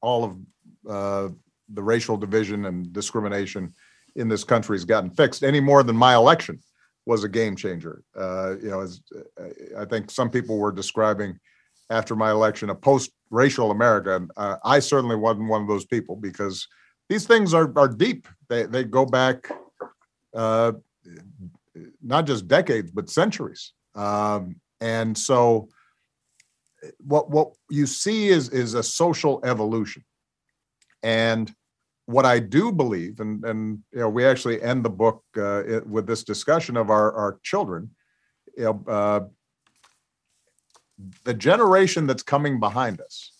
[0.00, 0.36] all of
[0.88, 1.28] uh,
[1.72, 3.72] the racial division and discrimination
[4.14, 6.58] in this country has gotten fixed any more than my election
[7.06, 8.02] was a game changer.
[8.16, 9.00] Uh, you know, as
[9.78, 11.38] I think some people were describing
[11.90, 14.26] after my election a post-racial America.
[14.36, 16.66] Uh, I certainly wasn't one of those people because
[17.08, 18.26] these things are are deep.
[18.48, 19.50] They they go back
[20.34, 20.72] uh,
[22.02, 23.72] not just decades but centuries.
[23.94, 25.68] Um, and so,
[26.98, 30.04] what what you see is is a social evolution,
[31.02, 31.52] and
[32.06, 36.06] what I do believe, and and you know, we actually end the book uh, with
[36.06, 37.90] this discussion of our our children.
[38.56, 39.20] You know, uh,
[41.24, 43.32] the generation that's coming behind us,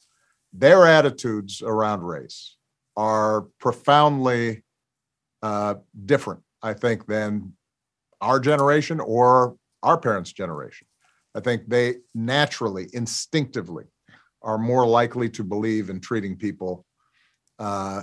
[0.53, 2.57] their attitudes around race
[2.97, 4.63] are profoundly
[5.43, 7.53] uh, different, I think, than
[8.21, 10.87] our generation or our parents' generation.
[11.37, 13.85] I think they naturally, instinctively,
[14.43, 16.87] are more likely to believe in treating people
[17.59, 18.03] uh,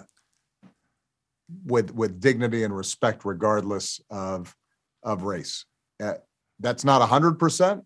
[1.65, 4.55] with with dignity and respect regardless of
[5.01, 5.65] of race.
[6.01, 6.13] Uh,
[6.59, 7.83] that's not hundred percent,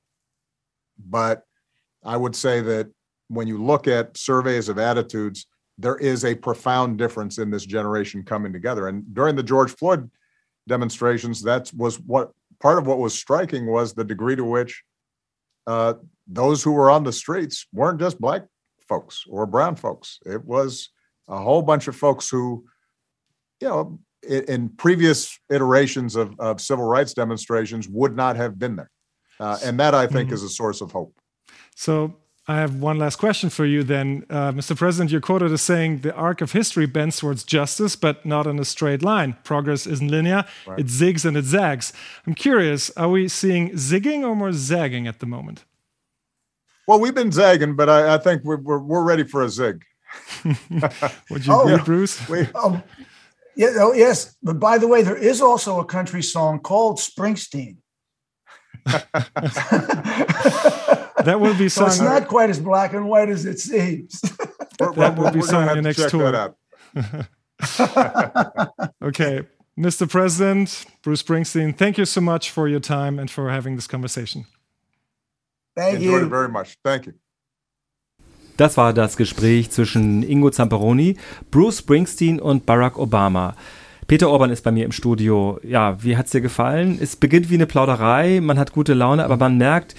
[0.98, 1.44] but
[2.04, 2.90] I would say that
[3.30, 8.24] when you look at surveys of attitudes, there is a profound difference in this generation
[8.24, 8.90] coming together.
[8.90, 10.10] And during the George Floyd
[10.68, 14.84] demonstrations, that was what part of what was striking was the degree to which
[15.68, 15.94] uh,
[16.26, 18.44] those who were on the streets weren't just black
[18.88, 20.20] folks or brown folks.
[20.26, 20.90] It was
[21.28, 22.66] a whole bunch of folks who
[23.62, 28.76] you know, in, in previous iterations of, of civil rights demonstrations would not have been
[28.76, 28.92] there.
[29.40, 30.36] Uh, and that I think mm-hmm.
[30.36, 31.16] is a source of hope.
[31.76, 32.18] So
[32.50, 34.26] I have one last question for you then.
[34.30, 34.74] Uh, Mr.
[34.76, 38.58] President, you're quoted as saying the arc of history bends towards justice, but not in
[38.58, 39.36] a straight line.
[39.44, 40.80] Progress isn't linear, right.
[40.80, 41.92] it zigs and it zags.
[42.26, 45.66] I'm curious, are we seeing zigging or more zagging at the moment?
[46.88, 49.84] Well, we've been zagging, but I, I think we're, we're, we're, ready for a zig.
[50.46, 52.30] Would you oh, agree, Bruce?
[52.30, 52.82] We, um,
[53.58, 54.38] yeah, oh, yes.
[54.42, 57.76] But by the way, there is also a country song called Springsteen.
[61.24, 61.90] that will be sung.
[61.90, 64.22] So it's not quite as black and white as it seems.
[64.80, 66.56] that will be sung on your next tour.
[69.04, 69.44] okay.
[69.78, 70.10] Mr.
[70.10, 74.46] President, Bruce Springsteen, thank you so much for your time and for having this conversation.
[75.76, 76.26] Thank Enjoyed you.
[76.26, 76.78] it very much.
[76.84, 77.14] Thank you.
[78.58, 81.16] Das war das Gespräch zwischen Ingo Zamperoni,
[81.52, 83.56] Bruce Springsteen und Barack Obama.
[84.08, 85.60] Peter Orban ist bei mir im Studio.
[85.62, 86.98] Ja, wie hat's dir gefallen?
[87.00, 89.96] Es beginnt wie eine Plauderei, man hat gute Laune, aber man merkt,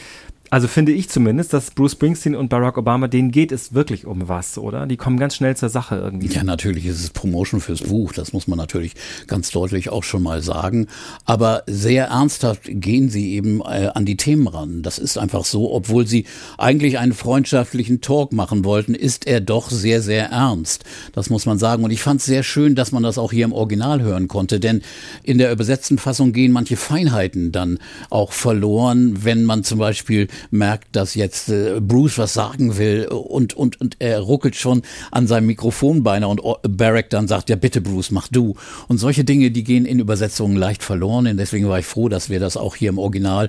[0.50, 4.28] also finde ich zumindest, dass Bruce Springsteen und Barack Obama, denen geht es wirklich um
[4.28, 4.86] was, oder?
[4.86, 6.28] Die kommen ganz schnell zur Sache irgendwie.
[6.28, 8.94] Ja, natürlich ist es Promotion fürs Buch, das muss man natürlich
[9.26, 10.86] ganz deutlich auch schon mal sagen.
[11.24, 14.82] Aber sehr ernsthaft gehen sie eben äh, an die Themen ran.
[14.82, 16.24] Das ist einfach so, obwohl sie
[16.56, 20.84] eigentlich einen freundschaftlichen Talk machen wollten, ist er doch sehr, sehr ernst.
[21.12, 21.84] Das muss man sagen.
[21.84, 24.60] Und ich fand es sehr schön, dass man das auch hier im Original hören konnte,
[24.60, 24.82] denn
[25.22, 27.78] in der übersetzten Fassung gehen manche Feinheiten dann
[28.10, 33.54] auch verloren, wenn man zum Beispiel merkt, dass jetzt äh, Bruce was sagen will und,
[33.54, 37.80] und, und er ruckelt schon an seinem Mikrofon beinahe und Barrack dann sagt, ja bitte
[37.80, 38.54] Bruce, mach du.
[38.88, 41.26] Und solche Dinge, die gehen in Übersetzungen leicht verloren.
[41.26, 43.48] Und deswegen war ich froh, dass wir das auch hier im Original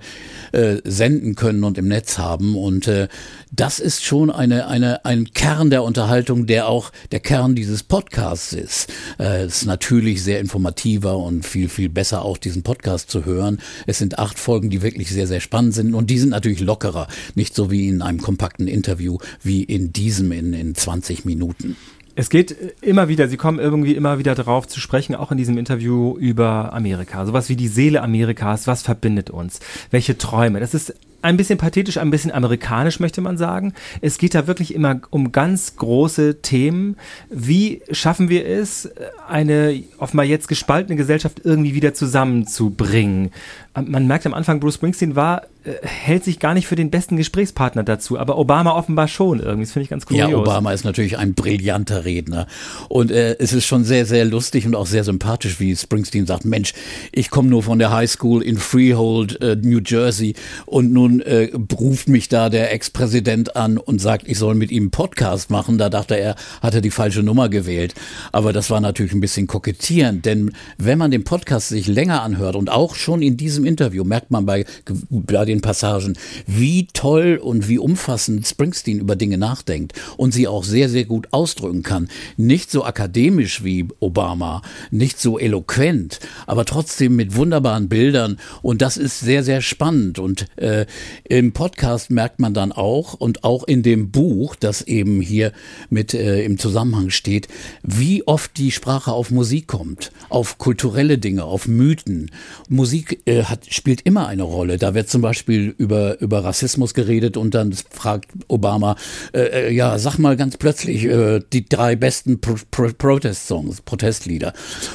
[0.51, 2.55] äh, senden können und im Netz haben.
[2.55, 3.07] Und äh,
[3.51, 8.53] das ist schon eine, eine, ein Kern der Unterhaltung, der auch der Kern dieses Podcasts
[8.53, 8.91] ist.
[9.17, 13.59] Äh, es ist natürlich sehr informativer und viel, viel besser auch diesen Podcast zu hören.
[13.87, 17.07] Es sind acht Folgen, die wirklich sehr, sehr spannend sind und die sind natürlich lockerer.
[17.35, 21.75] Nicht so wie in einem kompakten Interview wie in diesem in, in 20 Minuten.
[22.15, 25.57] Es geht immer wieder, Sie kommen irgendwie immer wieder darauf zu sprechen, auch in diesem
[25.57, 27.25] Interview über Amerika.
[27.25, 29.59] Sowas wie die Seele Amerikas, was verbindet uns?
[29.89, 30.59] Welche Träume?
[30.59, 33.73] Das ist ein bisschen pathetisch, ein bisschen amerikanisch, möchte man sagen.
[34.01, 36.97] Es geht da wirklich immer um ganz große Themen.
[37.29, 38.89] Wie schaffen wir es,
[39.27, 43.31] eine offenbar jetzt gespaltene Gesellschaft irgendwie wieder zusammenzubringen?
[43.75, 47.17] Man merkt am Anfang, Bruce Springsteen war, äh, hält sich gar nicht für den besten
[47.17, 49.63] Gesprächspartner dazu, aber Obama offenbar schon irgendwie.
[49.63, 50.17] Das finde ich ganz cool.
[50.17, 52.47] Ja, Obama ist natürlich ein brillanter Redner.
[52.87, 56.45] Und äh, es ist schon sehr, sehr lustig und auch sehr sympathisch, wie Springsteen sagt,
[56.45, 56.73] Mensch,
[57.11, 60.33] ich komme nur von der High School in Freehold, äh, New Jersey
[60.65, 64.71] und nun nun äh, ruft mich da der Ex-Präsident an und sagt, ich soll mit
[64.71, 65.77] ihm einen Podcast machen.
[65.77, 67.93] Da dachte er, hat er die falsche Nummer gewählt.
[68.31, 72.55] Aber das war natürlich ein bisschen kokettierend, denn wenn man den Podcast sich länger anhört
[72.55, 74.65] und auch schon in diesem Interview merkt man bei,
[75.09, 80.63] bei den Passagen, wie toll und wie umfassend Springsteen über Dinge nachdenkt und sie auch
[80.63, 82.07] sehr, sehr gut ausdrücken kann.
[82.37, 88.97] Nicht so akademisch wie Obama, nicht so eloquent, aber trotzdem mit wunderbaren Bildern und das
[88.97, 90.85] ist sehr, sehr spannend und äh,
[91.23, 95.51] im Podcast merkt man dann auch und auch in dem Buch, das eben hier
[95.89, 97.47] mit äh, im Zusammenhang steht,
[97.83, 102.31] wie oft die Sprache auf Musik kommt, auf kulturelle Dinge, auf Mythen.
[102.67, 104.77] Musik äh, hat, spielt immer eine Rolle.
[104.77, 108.95] Da wird zum Beispiel über, über Rassismus geredet und dann fragt Obama,
[109.33, 114.53] äh, äh ja, sag mal ganz plötzlich äh, die drei besten Pro Pro Protest-Songs, Protestlieder.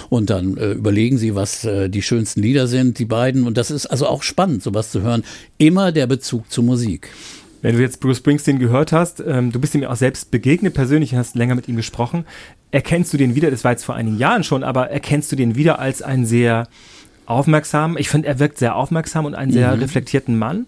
[0.08, 3.46] Und dann äh, überlegen sie, was die schönsten Lieder sind, die beiden.
[3.46, 5.24] Und das ist also auch spannend, sowas zu hören.
[5.58, 7.08] Immer der Bezug zur Musik.
[7.62, 11.14] Wenn du jetzt Bruce Springsteen gehört hast, ähm, du bist ihm auch selbst begegnet, persönlich
[11.14, 12.26] hast länger mit ihm gesprochen.
[12.70, 15.56] Erkennst du den wieder, das war jetzt vor einigen Jahren schon, aber erkennst du den
[15.56, 16.68] wieder als einen sehr
[17.24, 19.80] aufmerksamen, ich finde, er wirkt sehr aufmerksam und einen sehr mhm.
[19.80, 20.66] reflektierten Mann?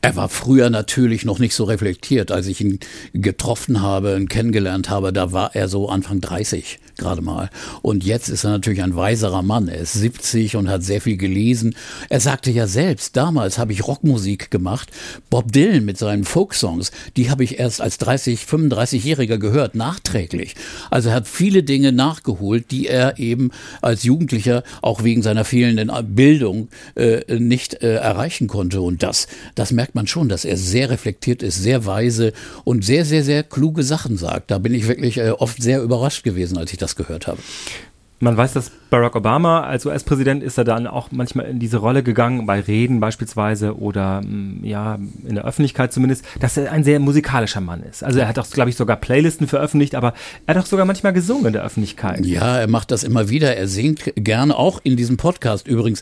[0.00, 2.30] Er war früher natürlich noch nicht so reflektiert.
[2.30, 2.78] Als ich ihn
[3.14, 7.48] getroffen habe und kennengelernt habe, da war er so Anfang 30 gerade mal.
[7.80, 9.68] Und jetzt ist er natürlich ein weiserer Mann.
[9.68, 11.74] Er ist 70 und hat sehr viel gelesen.
[12.10, 14.90] Er sagte ja selbst, damals habe ich Rockmusik gemacht.
[15.30, 20.54] Bob Dylan mit seinen Folksongs, die habe ich erst als 30, 35-Jähriger gehört, nachträglich.
[20.90, 25.90] Also er hat viele Dinge nachgeholt, die er eben als Jugendlicher auch wegen seiner fehlenden
[26.14, 28.80] Bildung äh, nicht äh, erreichen konnte.
[28.80, 32.32] Und das, das merkt man schon, dass er sehr reflektiert ist, sehr weise
[32.64, 34.50] und sehr, sehr, sehr kluge Sachen sagt.
[34.50, 37.38] Da bin ich wirklich äh, oft sehr überrascht gewesen, als ich das das gehört habe.
[38.20, 42.02] Man weiß, dass Barack Obama als US-Präsident ist er dann auch manchmal in diese Rolle
[42.02, 46.98] gegangen, bei Reden beispielsweise oder mm, ja, in der Öffentlichkeit zumindest, dass er ein sehr
[46.98, 48.02] musikalischer Mann ist.
[48.02, 50.14] Also er hat auch, glaube ich, sogar Playlisten veröffentlicht, aber
[50.46, 52.24] er hat auch sogar manchmal gesungen in der Öffentlichkeit.
[52.24, 53.56] Ja, er macht das immer wieder.
[53.56, 56.00] Er singt gerne, auch in diesem Podcast übrigens.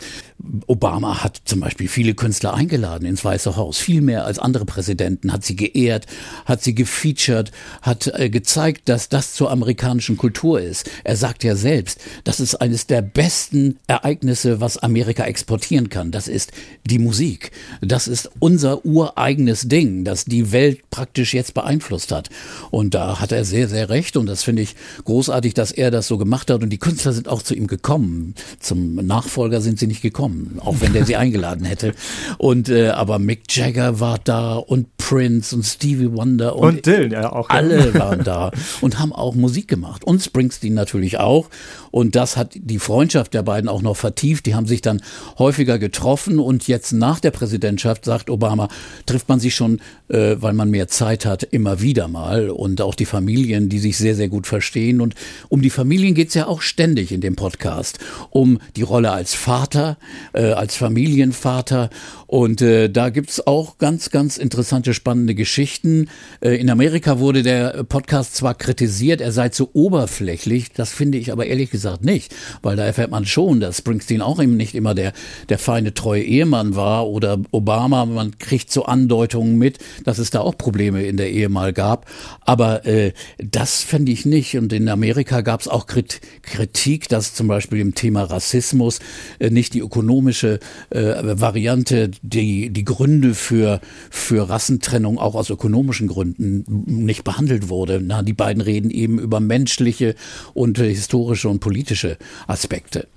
[0.67, 5.33] Obama hat zum Beispiel viele Künstler eingeladen ins Weiße Haus, viel mehr als andere Präsidenten,
[5.33, 6.07] hat sie geehrt,
[6.45, 7.51] hat sie gefeatured,
[7.83, 10.91] hat äh, gezeigt, dass das zur amerikanischen Kultur ist.
[11.05, 16.11] Er sagt ja selbst, das ist eines der besten Ereignisse, was Amerika exportieren kann.
[16.11, 16.53] Das ist
[16.85, 17.51] die Musik.
[17.81, 22.29] Das ist unser ureigenes Ding, das die Welt praktisch jetzt beeinflusst hat.
[22.71, 24.19] Und da hat er sehr, sehr recht.
[24.19, 24.77] Und das finde ich
[25.07, 26.63] großartig, dass er das so gemacht hat.
[26.63, 28.35] Und die Künstler sind auch zu ihm gekommen.
[28.61, 31.95] Zum Nachfolger sind sie nicht gekommen, auch wenn der sie eingeladen hätte.
[32.37, 37.11] Und äh, aber Mick Jagger war da und Prince und Stevie Wonder und, und Dylan
[37.11, 37.49] ja auch.
[37.49, 38.51] Alle waren da
[38.83, 41.49] und haben auch Musik gemacht und Springsteen natürlich auch.
[41.91, 44.45] Und das hat die Freundschaft der beiden auch noch vertieft.
[44.47, 45.01] Die haben sich dann
[45.39, 48.69] häufiger getroffen und jetzt nach der Präsidentschaft, sagt Obama,
[49.07, 52.51] trifft man sich schon, äh, weil man mehr Zeit hat, immer wieder mal.
[52.51, 55.01] Und auch die Familien, die sich sehr, sehr gut verstehen.
[55.01, 55.15] Und
[55.49, 58.01] um die Familien geht's ja auch ständig in dem Podcast.
[58.31, 59.97] Um die Rolle als Vater,
[60.33, 61.91] äh, als Familienvater.
[62.27, 66.09] Und äh, da gibt's auch ganz, ganz interessante, spannende Geschichten.
[66.41, 70.73] Äh, in Amerika wurde der Podcast zwar kritisiert, er sei zu oberflächlich.
[70.73, 74.41] Das finde ich aber ehrlich gesagt nicht, weil da erfährt man schon, dass Springsteen auch
[74.43, 75.13] eben nicht immer der,
[75.49, 78.05] der feine, treue Ehemann war oder Obama.
[78.07, 82.07] Man kriegt so Andeutungen mit, dass es da auch Probleme in der Ehe mal gab.
[82.43, 84.57] Aber äh, das fände ich nicht.
[84.57, 89.01] Und in Amerika gab es auch Kritik, dass zum Beispiel im Thema Rassismus
[89.39, 93.81] äh, nicht die ökonomische äh, Variante, die, die Gründe für,
[94.11, 98.01] für Rassentrennung auch aus ökonomischen Gründen nicht behandelt wurde.
[98.03, 100.15] Na, die beiden reden eben über menschliche
[100.55, 103.09] und äh, historische und politische Aspekte.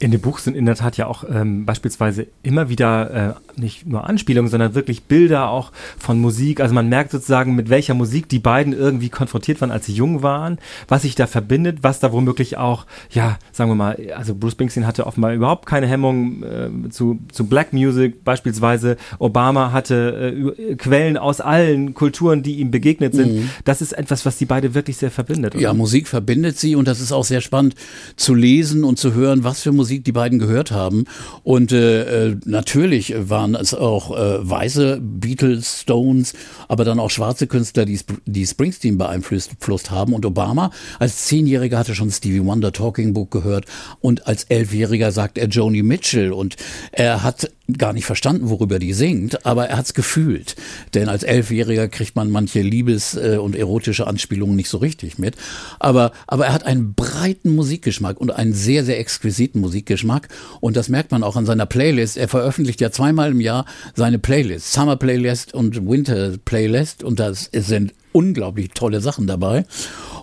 [0.00, 3.86] In dem Buch sind in der Tat ja auch ähm, beispielsweise immer wieder äh, nicht
[3.86, 6.60] nur Anspielungen, sondern wirklich Bilder auch von Musik.
[6.60, 10.22] Also man merkt sozusagen, mit welcher Musik die beiden irgendwie konfrontiert waren, als sie jung
[10.22, 14.52] waren, was sich da verbindet, was da womöglich auch, ja, sagen wir mal, also Bruce
[14.52, 18.96] Springsteen hatte offenbar überhaupt keine Hemmung äh, zu, zu Black Music beispielsweise.
[19.18, 23.34] Obama hatte äh, Quellen aus allen Kulturen, die ihm begegnet sind.
[23.34, 23.50] Mhm.
[23.64, 25.54] Das ist etwas, was die beide wirklich sehr verbindet.
[25.54, 25.62] Oder?
[25.62, 27.74] Ja, Musik verbindet sie und das ist auch sehr spannend
[28.16, 31.04] zu lesen und zu hören, was für Musik Musik die beiden gehört haben.
[31.42, 36.34] Und äh, äh, natürlich waren es auch äh, weiße Beatles, Stones,
[36.68, 40.12] aber dann auch schwarze Künstler, die, die Springsteen beeinflusst haben.
[40.12, 43.66] Und Obama als Zehnjähriger hatte schon Stevie Wonder Talking Book gehört
[44.00, 46.56] und als Elfjähriger sagt er Joni Mitchell und
[46.92, 50.54] er hat gar nicht verstanden, worüber die singt, aber er hat's gefühlt.
[50.92, 55.36] Denn als Elfjähriger kriegt man manche Liebes- äh, und erotische Anspielungen nicht so richtig mit.
[55.78, 60.28] Aber, aber er hat einen breiten Musikgeschmack und einen sehr, sehr exquisiten Musikgeschmack.
[60.60, 62.16] Und das merkt man auch an seiner Playlist.
[62.18, 64.72] Er veröffentlicht ja zweimal im Jahr seine Playlist.
[64.72, 67.02] Summer Playlist und Winter Playlist.
[67.02, 69.64] Und das sind unglaublich tolle Sachen dabei.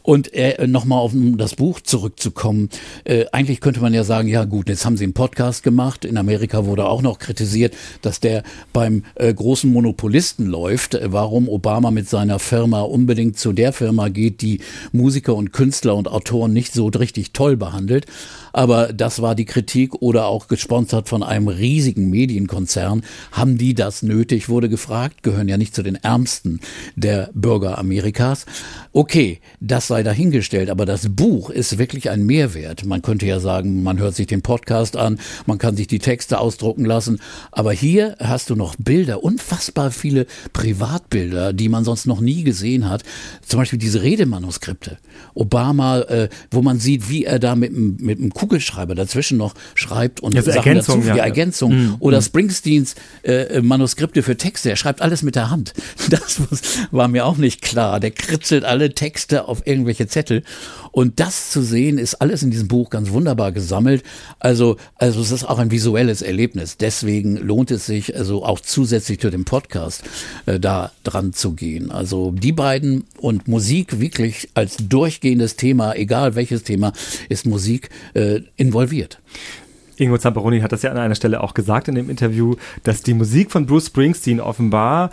[0.04, 2.70] Und äh, nochmal auf das Buch zurückzukommen,
[3.04, 6.06] äh, eigentlich könnte man ja sagen, ja gut, jetzt haben sie einen Podcast gemacht.
[6.06, 8.44] In Amerika wurde auch noch kritisiert, dass der
[8.74, 10.98] beim äh, großen Monopolisten läuft.
[11.04, 16.08] Warum Obama mit seiner Firma unbedingt zu der Firma geht, die Musiker und Künstler und
[16.08, 18.06] Autoren nicht so richtig toll behandelt
[18.54, 23.04] aber das war die Kritik oder auch gesponsert von einem riesigen Medienkonzern.
[23.32, 26.60] Haben die das nötig, wurde gefragt, gehören ja nicht zu den ärmsten
[26.96, 28.46] der Bürger Amerikas.
[28.94, 32.86] Okay, das sei dahingestellt, aber das Buch ist wirklich ein Mehrwert.
[32.86, 36.40] Man könnte ja sagen, man hört sich den Podcast an, man kann sich die Texte
[36.40, 37.20] ausdrucken lassen,
[37.52, 42.90] aber hier hast du noch Bilder, unfassbar viele Privatbilder, die man sonst noch nie gesehen
[42.90, 43.04] hat.
[43.46, 44.98] Zum Beispiel diese Redemanuskripte.
[45.34, 50.20] Obama, äh, wo man sieht, wie er da mit, mit einem Kugelschreiber dazwischen noch schreibt
[50.20, 51.14] und ja, so Sachen Ergänzung, dazu, ja.
[51.14, 51.74] die Ergänzung.
[51.74, 51.96] Mhm.
[52.00, 52.24] Oder mhm.
[52.24, 55.74] Springsteens äh, Manuskripte für Texte, er schreibt alles mit der Hand.
[56.10, 56.42] Das
[56.92, 58.00] war mir auch nicht klar.
[58.00, 60.44] Der kritzelt alle Texte auf irgendwelche Zettel.
[60.92, 64.04] Und das zu sehen, ist alles in diesem Buch ganz wunderbar gesammelt.
[64.40, 66.78] Also, also es ist auch ein visuelles Erlebnis.
[66.78, 70.04] Deswegen lohnt es sich, also auch zusätzlich zu dem Podcast,
[70.46, 71.92] äh, da dran zu gehen.
[71.92, 76.94] Also die beiden und Musik wirklich als durchgehendes Thema, egal welches Thema,
[77.30, 79.20] ist Musik äh, involviert.
[80.02, 83.14] Ingo Zamperoni hat das ja an einer Stelle auch gesagt in dem Interview, dass die
[83.14, 85.12] Musik von Bruce Springsteen offenbar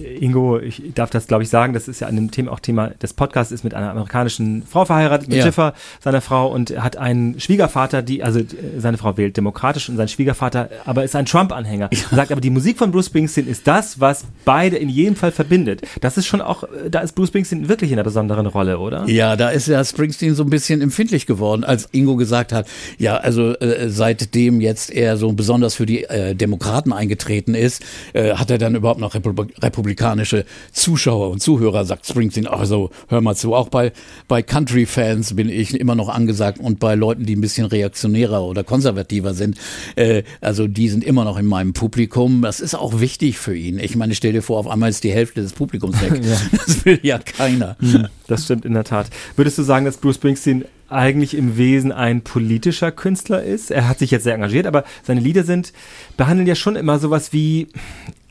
[0.00, 2.88] Ingo, ich darf das glaube ich sagen, das ist ja an dem Thema auch Thema
[2.88, 5.44] des Podcasts, ist mit einer amerikanischen Frau verheiratet, mit ja.
[5.44, 8.40] Schiffer, seiner Frau, und hat einen Schwiegervater, die, also
[8.76, 11.90] seine Frau wählt demokratisch und sein Schwiegervater aber ist ein Trump-Anhänger.
[11.92, 11.98] Ja.
[12.16, 15.82] Sagt aber, die Musik von Bruce Springsteen ist das, was beide in jedem Fall verbindet.
[16.00, 19.08] Das ist schon auch, da ist Bruce Springsteen wirklich in einer besonderen Rolle, oder?
[19.08, 22.66] Ja, da ist ja Springsteen so ein bisschen empfindlich geworden, als Ingo gesagt hat,
[22.98, 28.34] ja, also äh, seitdem jetzt er so besonders für die äh, Demokraten eingetreten ist, äh,
[28.34, 33.34] hat er dann überhaupt noch Republik republikanische Zuschauer und Zuhörer, sagt Springsteen, also hör mal
[33.34, 33.92] zu, auch bei,
[34.28, 38.64] bei Country-Fans bin ich immer noch angesagt und bei Leuten, die ein bisschen reaktionärer oder
[38.64, 39.56] konservativer sind,
[39.96, 42.42] äh, also die sind immer noch in meinem Publikum.
[42.42, 43.78] Das ist auch wichtig für ihn.
[43.78, 46.12] Ich meine, stell dir vor, auf einmal ist die Hälfte des Publikums weg.
[46.22, 46.36] ja.
[46.66, 47.76] Das will ja keiner.
[47.80, 49.08] Hm, das stimmt in der Tat.
[49.36, 53.70] Würdest du sagen, dass Bruce Springsteen eigentlich im Wesen ein politischer Künstler ist.
[53.70, 55.72] Er hat sich jetzt sehr engagiert, aber seine Lieder sind,
[56.16, 57.68] behandeln ja schon immer sowas wie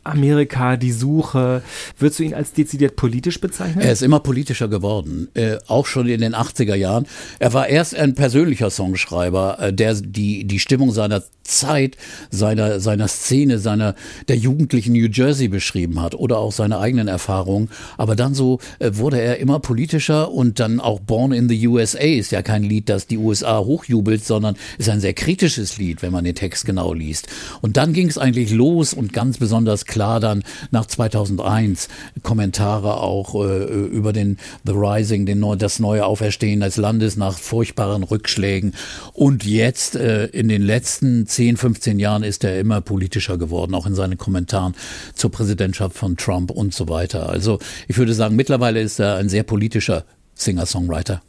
[0.08, 1.62] Amerika, die Suche.
[1.98, 3.82] Würdest du ihn als dezidiert politisch bezeichnen?
[3.82, 7.06] Er ist immer politischer geworden, äh, auch schon in den 80er Jahren.
[7.40, 11.98] Er war erst ein persönlicher Songschreiber, äh, der die, die Stimmung seiner Zeit,
[12.30, 13.96] seiner, seiner Szene, seiner,
[14.28, 17.70] der jugendlichen New Jersey beschrieben hat oder auch seine eigenen Erfahrungen.
[17.98, 22.00] Aber dann so äh, wurde er immer politischer und dann auch Born in the USA
[22.00, 26.12] ist ja kein Lied, das die USA hochjubelt, sondern ist ein sehr kritisches Lied, wenn
[26.12, 27.28] man den Text genau liest.
[27.62, 31.88] Und dann ging es eigentlich los und ganz besonders klar dann nach 2001
[32.24, 38.04] Kommentare auch äh, über den The Rising, den, das neue Auferstehen des Landes nach furchtbaren
[38.04, 38.74] Rückschlägen.
[39.14, 43.86] Und jetzt äh, in den letzten 10, 15 Jahren ist er immer politischer geworden, auch
[43.86, 44.76] in seinen Kommentaren
[45.16, 47.30] zur Präsidentschaft von Trump und so weiter.
[47.30, 51.22] Also ich würde sagen, mittlerweile ist er ein sehr politischer Singer-Songwriter.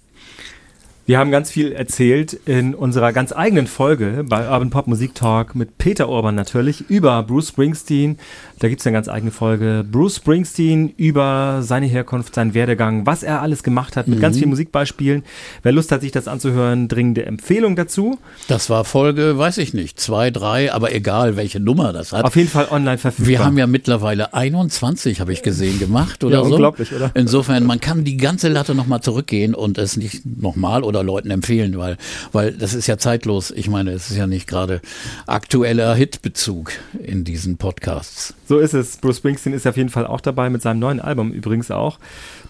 [1.08, 5.54] Wir haben ganz viel erzählt in unserer ganz eigenen Folge bei Urban Pop Musik Talk
[5.54, 8.18] mit Peter Urban natürlich über Bruce Springsteen.
[8.58, 9.86] Da gibt es eine ganz eigene Folge.
[9.90, 14.22] Bruce Springsteen über seine Herkunft, seinen Werdegang, was er alles gemacht hat, mit mhm.
[14.22, 15.22] ganz vielen Musikbeispielen.
[15.62, 18.18] Wer Lust hat, sich das anzuhören, dringende Empfehlung dazu.
[18.46, 22.26] Das war Folge, weiß ich nicht, zwei, drei, aber egal, welche Nummer das hat.
[22.26, 23.28] Auf jeden Fall online verfügbar.
[23.30, 26.50] Wir haben ja mittlerweile 21, habe ich gesehen, gemacht oder ja, so.
[26.50, 27.12] Unglaublich, oder?
[27.14, 31.78] Insofern, man kann die ganze Latte nochmal zurückgehen und es nicht nochmal oder Leuten empfehlen,
[31.78, 31.96] weil,
[32.32, 33.50] weil das ist ja zeitlos.
[33.50, 34.80] Ich meine, es ist ja nicht gerade
[35.26, 36.72] aktueller Hitbezug
[37.02, 38.34] in diesen Podcasts.
[38.46, 38.96] So ist es.
[38.96, 41.98] Bruce Springsteen ist auf jeden Fall auch dabei mit seinem neuen Album übrigens auch,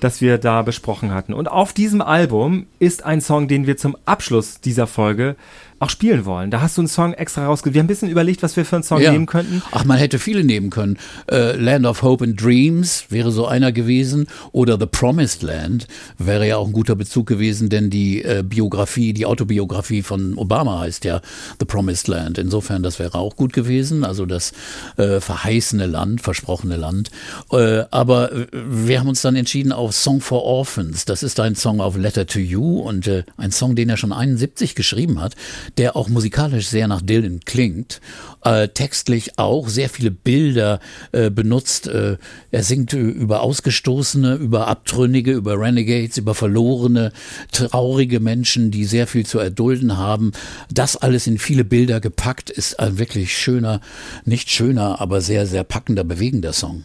[0.01, 1.35] das wir da besprochen hatten.
[1.35, 5.37] Und auf diesem Album ist ein Song, den wir zum Abschluss dieser Folge
[5.81, 6.51] auch spielen wollen.
[6.51, 7.75] Da hast du einen Song extra rausgewählt.
[7.75, 9.13] Wir haben ein bisschen überlegt, was wir für einen Song ja.
[9.13, 9.63] nehmen könnten.
[9.71, 10.99] Ach, man hätte viele nehmen können.
[11.31, 14.27] Äh, Land of Hope and Dreams wäre so einer gewesen.
[14.53, 15.87] Oder The Promised Land
[16.19, 20.81] wäre ja auch ein guter Bezug gewesen, denn die äh, Biografie, die Autobiografie von Obama
[20.81, 21.21] heißt ja
[21.61, 22.39] The Promised Land.
[22.39, 24.05] Insofern, das wäre auch gut gewesen.
[24.05, 24.53] Also das
[24.97, 27.11] äh, verheißene Land, versprochene Land.
[27.53, 31.05] Äh, aber wir haben uns dann entschieden auf Song for Orphans.
[31.05, 34.13] Das ist ein Song auf Letter to You und äh, ein Song, den er schon
[34.13, 35.37] 71 geschrieben hat
[35.77, 38.01] der auch musikalisch sehr nach Dylan klingt,
[38.45, 40.81] äh, textlich auch sehr viele Bilder
[41.13, 41.89] äh, benutzt.
[41.89, 42.17] Äh,
[42.51, 47.13] er singt über Ausgestoßene, über Abtrünnige, über Renegades, über verlorene,
[47.53, 50.33] traurige Menschen, die sehr viel zu erdulden haben.
[50.73, 53.81] Das alles in viele Bilder gepackt ist ein wirklich schöner,
[54.25, 56.85] nicht schöner, aber sehr, sehr packender, bewegender Song.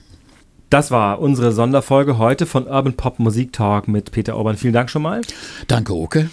[0.73, 4.57] Das war unsere Sonderfolge heute von Urban Pop Musik Talk mit Peter Orban.
[4.57, 5.21] Vielen Dank schon mal.
[5.67, 6.31] Danke, Oke.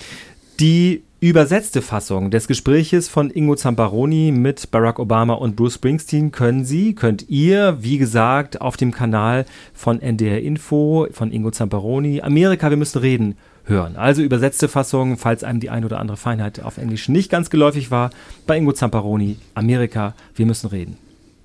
[0.61, 6.65] Die übersetzte Fassung des Gespräches von Ingo Zamparoni mit Barack Obama und Bruce Springsteen können
[6.65, 9.45] Sie, könnt ihr, wie gesagt, auf dem Kanal
[9.75, 13.97] von NDR Info, von Ingo Zamparoni, Amerika, wir müssen reden, hören.
[13.97, 17.91] Also übersetzte Fassung, falls einem die ein oder andere Feinheit auf Englisch nicht ganz geläufig
[17.91, 18.11] war,
[18.47, 20.97] bei Ingo Zamparoni, Amerika, wir müssen reden.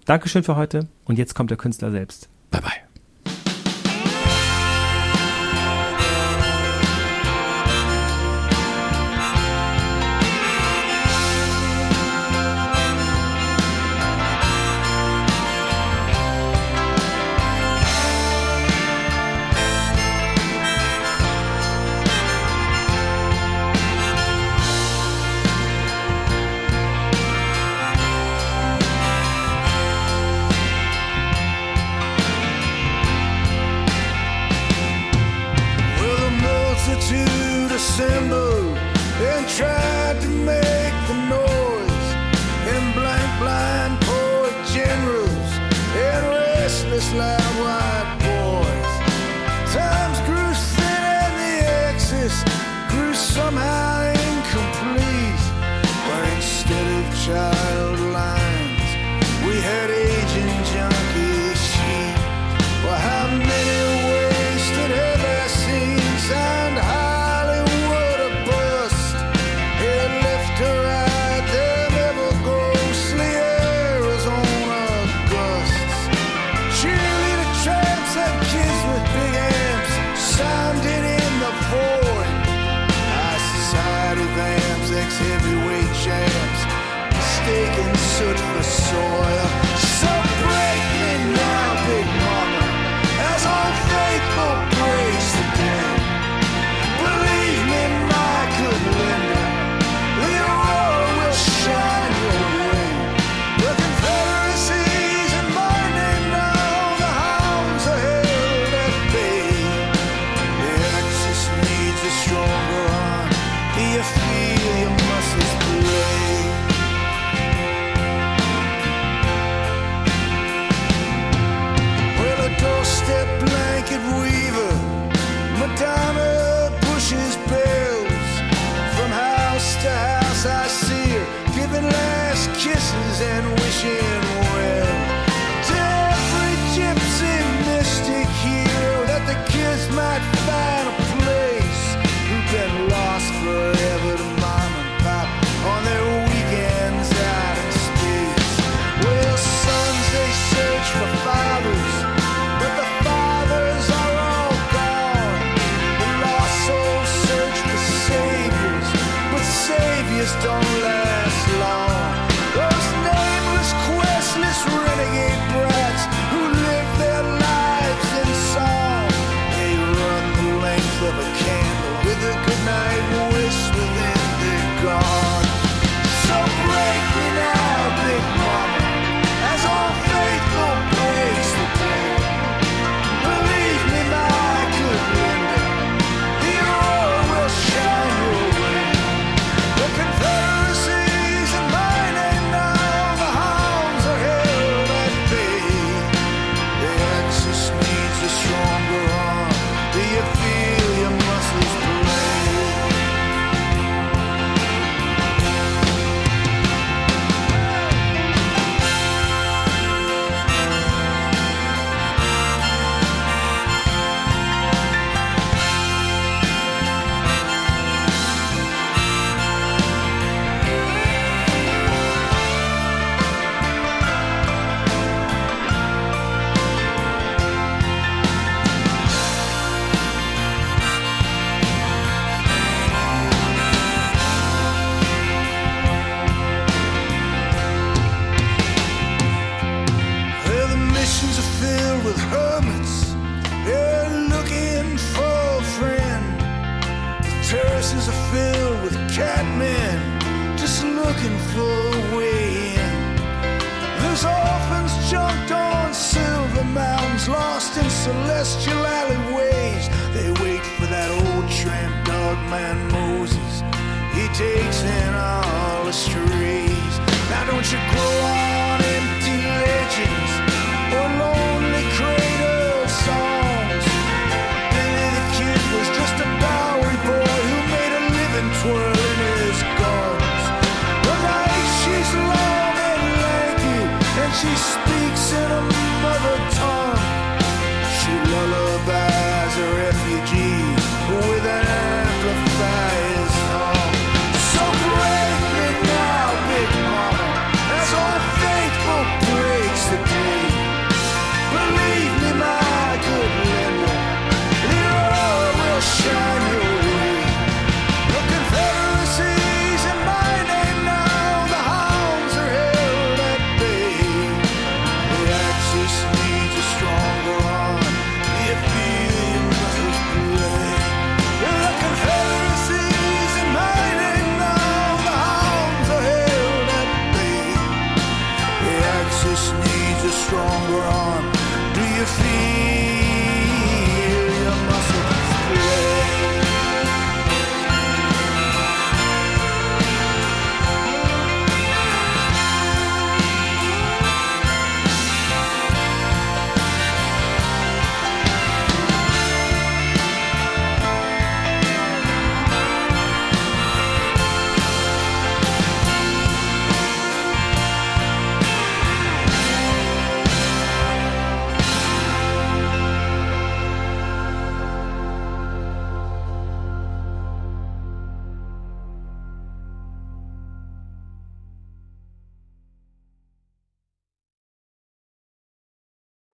[0.05, 2.30] Dankeschön für heute und jetzt kommt der Künstler selbst.
[2.49, 2.84] Bye bye.